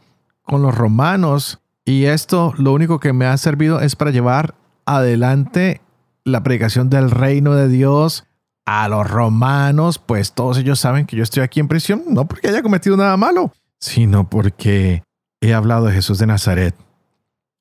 con 0.43 0.61
los 0.61 0.75
romanos 0.75 1.59
y 1.85 2.05
esto 2.05 2.53
lo 2.57 2.73
único 2.73 2.99
que 2.99 3.13
me 3.13 3.25
ha 3.25 3.37
servido 3.37 3.79
es 3.79 3.95
para 3.95 4.11
llevar 4.11 4.55
adelante 4.85 5.81
la 6.23 6.43
predicación 6.43 6.89
del 6.89 7.09
reino 7.11 7.55
de 7.55 7.67
Dios 7.67 8.25
a 8.65 8.87
los 8.87 9.09
romanos, 9.09 9.97
pues 9.97 10.33
todos 10.33 10.57
ellos 10.59 10.79
saben 10.79 11.05
que 11.05 11.15
yo 11.15 11.23
estoy 11.23 11.43
aquí 11.43 11.59
en 11.59 11.67
prisión, 11.67 12.03
no 12.07 12.27
porque 12.27 12.49
haya 12.49 12.61
cometido 12.61 12.95
nada 12.95 13.17
malo, 13.17 13.51
sino 13.79 14.29
porque 14.29 15.03
he 15.41 15.53
hablado 15.53 15.87
de 15.87 15.93
Jesús 15.93 16.19
de 16.19 16.27
Nazaret. 16.27 16.75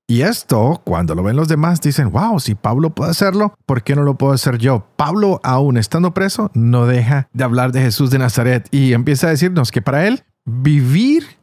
Y 0.07 0.23
esto, 0.23 0.83
cuando 0.85 1.15
lo 1.15 1.23
ven 1.23 1.37
los 1.37 1.47
demás, 1.47 1.81
dicen, 1.81 2.11
wow, 2.11 2.41
si 2.41 2.57
Pablo 2.57 2.91
puede 2.91 3.13
hacerlo, 3.13 3.55
¿por 3.65 3.85
qué 3.85 3.95
no 3.95 4.03
lo 4.03 4.19
puedo 4.19 4.33
hacer 4.33 4.59
yo? 4.59 4.85
Pablo, 4.97 5.41
aún 5.45 5.77
estando 5.77 6.13
preso, 6.13 6.51
no 6.53 6.87
deja 6.87 7.29
de 7.33 7.45
hablar 7.45 7.71
de 7.71 7.81
Jesús 7.81 8.11
de 8.11 8.19
Nazaret 8.19 8.67
y 8.73 8.93
empieza 8.93 9.29
a 9.29 9.31
decirnos 9.31 9.71
que 9.71 9.83
para 9.83 10.09
él 10.09 10.25
vivir 10.45 11.40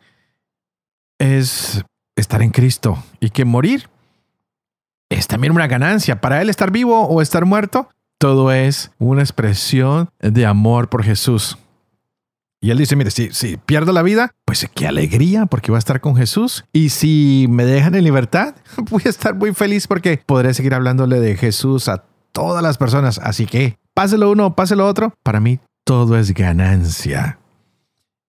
es 1.19 1.83
estar 2.15 2.41
en 2.41 2.51
Cristo 2.51 3.03
y 3.19 3.29
que 3.29 3.45
morir 3.45 3.89
es 5.09 5.27
también 5.27 5.53
una 5.53 5.67
ganancia. 5.67 6.19
Para 6.21 6.41
él 6.41 6.49
estar 6.49 6.71
vivo 6.71 7.03
o 7.03 7.21
estar 7.21 7.45
muerto, 7.45 7.89
todo 8.17 8.51
es 8.51 8.91
una 8.97 9.21
expresión 9.21 10.09
de 10.19 10.45
amor 10.45 10.89
por 10.89 11.03
Jesús. 11.03 11.57
Y 12.59 12.71
él 12.71 12.79
dice, 12.79 12.95
mire, 12.95 13.11
si, 13.11 13.31
si 13.31 13.57
pierdo 13.57 13.93
la 13.93 14.01
vida, 14.01 14.33
pues 14.43 14.67
qué 14.73 14.87
alegría 14.87 15.45
porque 15.45 15.71
voy 15.71 15.77
a 15.77 15.79
estar 15.79 16.01
con 16.01 16.15
Jesús. 16.15 16.65
Y 16.73 16.89
si 16.89 17.45
me 17.49 17.65
dejan 17.65 17.93
en 17.95 18.03
libertad, 18.03 18.55
voy 18.89 19.03
a 19.05 19.09
estar 19.09 19.35
muy 19.35 19.53
feliz 19.53 19.87
porque 19.87 20.21
podré 20.25 20.53
seguir 20.53 20.73
hablándole 20.73 21.19
de 21.19 21.35
Jesús 21.37 21.87
a 21.87 22.03
todas 22.31 22.63
las 22.63 22.77
personas. 22.77 23.19
Así 23.19 23.45
que, 23.45 23.77
páselo 23.93 24.31
uno, 24.31 24.55
páselo 24.55 24.87
otro, 24.87 25.13
para 25.23 25.39
mí 25.39 25.59
todo 25.83 26.17
es 26.17 26.33
ganancia. 26.33 27.39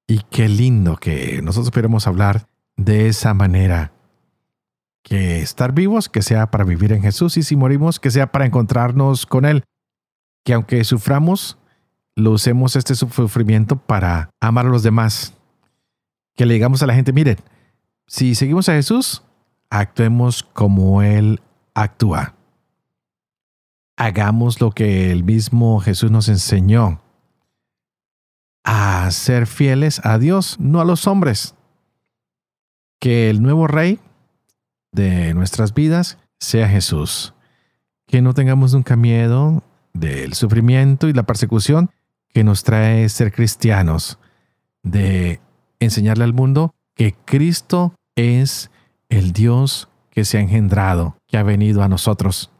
Y 0.06 0.20
qué 0.30 0.48
lindo 0.48 0.96
que 0.96 1.40
nosotros 1.42 1.70
pudiéramos 1.70 2.06
hablar 2.06 2.46
de 2.78 3.08
esa 3.08 3.34
manera. 3.34 3.92
que 5.02 5.40
estar 5.40 5.72
vivos, 5.72 6.10
que 6.10 6.20
sea 6.20 6.50
para 6.50 6.64
vivir 6.64 6.92
en 6.92 7.00
Jesús 7.00 7.38
y 7.38 7.42
si 7.42 7.56
morimos, 7.56 7.98
que 7.98 8.10
sea 8.10 8.30
para 8.30 8.44
encontrarnos 8.44 9.24
con 9.24 9.46
Él. 9.46 9.64
Que 10.44 10.52
aunque 10.52 10.84
suframos, 10.84 11.56
lo 12.14 12.32
usemos 12.32 12.76
este 12.76 12.94
sufrimiento 12.94 13.76
para 13.76 14.28
amar 14.38 14.66
a 14.66 14.68
los 14.68 14.82
demás. 14.82 15.32
Que 16.36 16.44
le 16.44 16.54
digamos 16.54 16.82
a 16.82 16.86
la 16.86 16.94
gente, 16.94 17.12
miren, 17.12 17.38
si 18.06 18.34
seguimos 18.34 18.68
a 18.68 18.74
Jesús, 18.74 19.22
actuemos 19.70 20.42
como 20.42 21.02
Él 21.02 21.40
actúa. 21.74 22.34
Hagamos 23.96 24.60
lo 24.60 24.72
que 24.72 25.10
el 25.10 25.24
mismo 25.24 25.80
Jesús 25.80 26.10
nos 26.10 26.28
enseñó, 26.28 27.00
a 28.62 29.10
ser 29.10 29.46
fieles 29.46 30.04
a 30.04 30.18
Dios, 30.18 30.60
no 30.60 30.82
a 30.82 30.84
los 30.84 31.06
hombres. 31.06 31.54
Que 32.98 33.30
el 33.30 33.42
nuevo 33.42 33.66
rey 33.66 34.00
de 34.92 35.34
nuestras 35.34 35.74
vidas 35.74 36.18
sea 36.38 36.68
Jesús. 36.68 37.34
Que 38.06 38.22
no 38.22 38.34
tengamos 38.34 38.72
nunca 38.74 38.96
miedo 38.96 39.62
del 39.92 40.34
sufrimiento 40.34 41.08
y 41.08 41.12
la 41.12 41.24
persecución 41.24 41.90
que 42.28 42.44
nos 42.44 42.62
trae 42.62 43.08
ser 43.08 43.32
cristianos, 43.32 44.18
de 44.82 45.40
enseñarle 45.80 46.24
al 46.24 46.34
mundo 46.34 46.74
que 46.94 47.14
Cristo 47.24 47.94
es 48.16 48.70
el 49.08 49.32
Dios 49.32 49.88
que 50.10 50.24
se 50.24 50.38
ha 50.38 50.40
engendrado, 50.40 51.16
que 51.26 51.38
ha 51.38 51.42
venido 51.42 51.82
a 51.82 51.88
nosotros. 51.88 52.50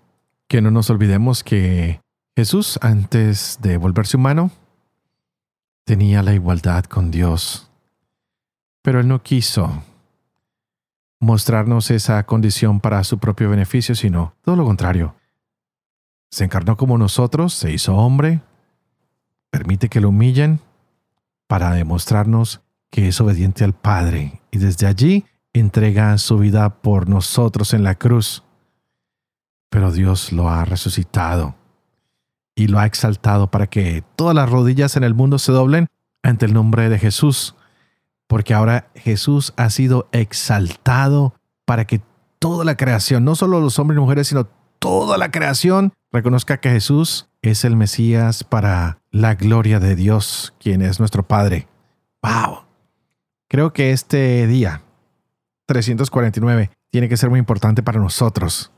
Que 0.48 0.62
no 0.62 0.70
nos 0.70 0.90
olvidemos 0.90 1.44
que 1.44 2.01
Jesús, 2.37 2.79
antes 2.83 3.59
de 3.61 3.77
volverse 3.77 4.16
humano, 4.16 4.51
tenía 5.85 6.22
la 6.22 6.35
igualdad 6.35 6.85
con 6.85 7.11
Dios. 7.11 7.70
Pero 8.83 9.01
Él 9.01 9.09
no 9.09 9.22
quiso 9.22 9.83
mostrarnos 11.21 11.91
esa 11.91 12.25
condición 12.25 12.81
para 12.81 13.03
su 13.05 13.19
propio 13.19 13.51
beneficio, 13.51 13.95
sino 13.95 14.35
todo 14.43 14.57
lo 14.57 14.65
contrario. 14.65 15.15
Se 16.31 16.45
encarnó 16.45 16.77
como 16.77 16.99
nosotros, 16.99 17.55
se 17.55 17.73
hizo 17.73 17.97
hombre, 17.97 18.43
permite 19.51 19.89
que 19.89 20.01
lo 20.01 20.11
humillen 20.11 20.61
para 21.47 21.73
demostrarnos 21.73 22.61
que 22.91 23.09
es 23.09 23.21
obediente 23.21 23.65
al 23.65 23.75
Padre 23.75 24.43
y 24.51 24.59
desde 24.59 24.87
allí 24.87 25.25
entrega 25.53 26.17
su 26.19 26.39
vida 26.39 26.81
por 26.83 27.09
nosotros 27.09 27.75
en 27.75 27.83
la 27.83 27.95
cruz. 27.97 28.45
Pero 29.71 29.93
Dios 29.93 30.33
lo 30.33 30.49
ha 30.49 30.65
resucitado 30.65 31.57
y 32.55 32.69
lo 32.69 32.79
ha 32.79 32.87
exaltado 32.87 33.51
para 33.51 33.69
que 33.69 34.03
todas 34.17 34.35
las 34.35 34.49
rodillas 34.49 34.97
en 34.97 35.05
el 35.05 35.15
mundo 35.15 35.39
se 35.39 35.53
doblen 35.53 35.87
ante 36.23 36.47
el 36.47 36.55
nombre 36.55 36.89
de 36.89 36.99
Jesús, 36.99 37.55
porque 38.29 38.55
ahora 38.55 38.91
Jesús 38.95 39.53
ha 39.57 39.71
sido 39.71 40.09
exaltado 40.12 41.35
para 41.64 41.87
que 41.87 42.01
toda 42.38 42.64
la 42.64 42.77
creación, 42.77 43.25
no 43.25 43.35
solo 43.35 43.61
los 43.61 43.79
hombres 43.81 43.97
y 43.97 44.01
mujeres, 44.01 44.29
sino 44.29 44.47
toda 44.79 45.19
la 45.19 45.33
creación, 45.33 45.93
reconozca 46.12 46.61
que 46.61 46.71
Jesús 46.71 47.29
es 47.43 47.64
el 47.64 47.75
Mesías 47.75 48.45
para 48.45 49.01
la 49.11 49.35
gloria 49.35 49.81
de 49.81 49.97
Dios, 49.97 50.55
quien 50.61 50.83
es 50.83 51.01
nuestro 51.01 51.27
Padre. 51.27 51.67
¡Wow! 52.23 52.64
Creo 53.49 53.73
que 53.73 53.93
este 53.93 54.47
día, 54.47 54.83
349 55.67 56.71
tiene 56.91 57.09
que 57.09 57.17
ser 57.17 57.31
muy 57.31 57.38
importante 57.38 57.83
para 57.83 57.99
nosotros. 57.99 58.73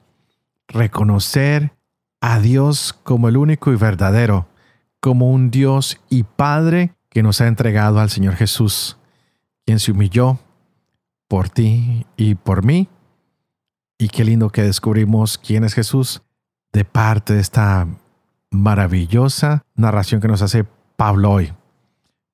Reconocer 0.68 1.72
a 2.20 2.38
Dios 2.38 2.92
como 3.02 3.28
el 3.28 3.36
único 3.36 3.72
y 3.72 3.76
verdadero, 3.76 4.48
como 5.00 5.30
un 5.30 5.50
Dios 5.50 6.00
y 6.08 6.22
Padre 6.22 6.94
que 7.08 7.22
nos 7.22 7.40
ha 7.40 7.48
entregado 7.48 7.98
al 7.98 8.10
Señor 8.10 8.36
Jesús, 8.36 8.99
se 9.78 9.92
humilló 9.92 10.38
por 11.28 11.48
ti 11.48 12.06
y 12.16 12.34
por 12.34 12.64
mí. 12.64 12.88
Y 13.98 14.08
qué 14.08 14.24
lindo 14.24 14.50
que 14.50 14.62
descubrimos 14.62 15.38
quién 15.38 15.64
es 15.64 15.74
Jesús 15.74 16.22
de 16.72 16.84
parte 16.84 17.34
de 17.34 17.40
esta 17.40 17.86
maravillosa 18.50 19.64
narración 19.74 20.20
que 20.20 20.28
nos 20.28 20.42
hace 20.42 20.64
Pablo 20.96 21.30
hoy. 21.30 21.52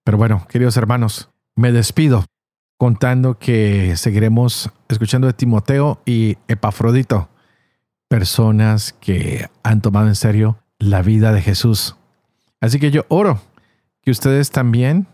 Pero 0.05 0.19
bueno, 0.19 0.47
queridos 0.49 0.77
hermanos, 0.77 1.31
me 1.55 1.73
despido 1.73 2.25
contando 2.79 3.39
que 3.39 3.97
seguiremos 3.97 4.71
escuchando 4.89 5.27
de 5.27 5.33
Timoteo 5.33 6.01
y 6.05 6.37
Epafrodito, 6.49 7.29
personas 8.09 8.93
que 9.01 9.49
han 9.63 9.81
tomado 9.81 10.07
en 10.07 10.15
serio 10.15 10.59
la 10.79 11.03
vida 11.03 11.33
de 11.33 11.43
Jesús. 11.43 11.97
Así 12.61 12.79
que 12.79 12.91
yo 12.91 13.05
oro 13.09 13.41
que 14.03 14.11
ustedes 14.11 14.51
también 14.51 15.09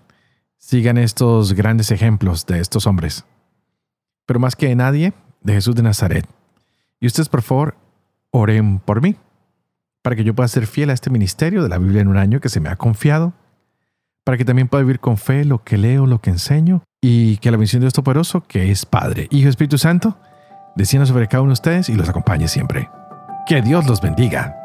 sigan 0.62 0.96
estos 0.96 1.55
grandes 1.55 1.90
ejemplos 1.90 2.46
de 2.46 2.61
estos 2.61 2.87
hombres, 2.87 3.25
pero 4.27 4.38
más 4.38 4.55
que 4.55 4.75
nadie, 4.77 5.12
de 5.42 5.55
Jesús 5.55 5.75
de 5.75 5.83
Nazaret. 5.83 6.25
Y 7.01 7.07
ustedes, 7.09 7.29
por 7.29 7.42
favor, 7.42 7.77
oren 8.31 8.79
por 8.79 9.03
mí, 9.03 9.16
para 10.03 10.14
que 10.14 10.22
yo 10.22 10.35
pueda 10.35 10.46
ser 10.46 10.68
fiel 10.68 10.90
a 10.90 10.92
este 10.92 11.11
ministerio 11.11 11.64
de 11.64 11.68
la 11.68 11.79
Biblia 11.79 12.01
en 12.01 12.09
un 12.09 12.16
año 12.16 12.40
que 12.40 12.48
se 12.48 12.61
me 12.61 12.68
ha 12.68 12.77
confiado, 12.77 13.33
para 14.25 14.38
que 14.38 14.44
también 14.44 14.68
pueda 14.68 14.85
vivir 14.85 15.01
con 15.01 15.16
fe 15.16 15.44
lo 15.44 15.64
que 15.64 15.77
leo, 15.77 16.07
lo 16.07 16.20
que 16.20 16.31
enseño, 16.31 16.85
y 17.01 17.38
que 17.38 17.51
la 17.51 17.57
bendición 17.57 17.81
de 17.81 17.87
Dios 17.87 17.94
Todopoderoso, 17.94 18.42
que 18.42 18.70
es 18.70 18.87
Padre, 18.87 19.27
Hijo 19.31 19.48
y 19.48 19.51
Espíritu 19.51 19.79
Santo, 19.79 20.16
descienda 20.77 21.07
sobre 21.07 21.27
cada 21.27 21.42
uno 21.42 21.51
de 21.51 21.55
ustedes 21.55 21.88
y 21.88 21.94
los 21.94 22.09
acompañe 22.09 22.46
siempre. 22.46 22.88
Que 23.48 23.62
Dios 23.62 23.88
los 23.88 24.01
bendiga. 24.01 24.57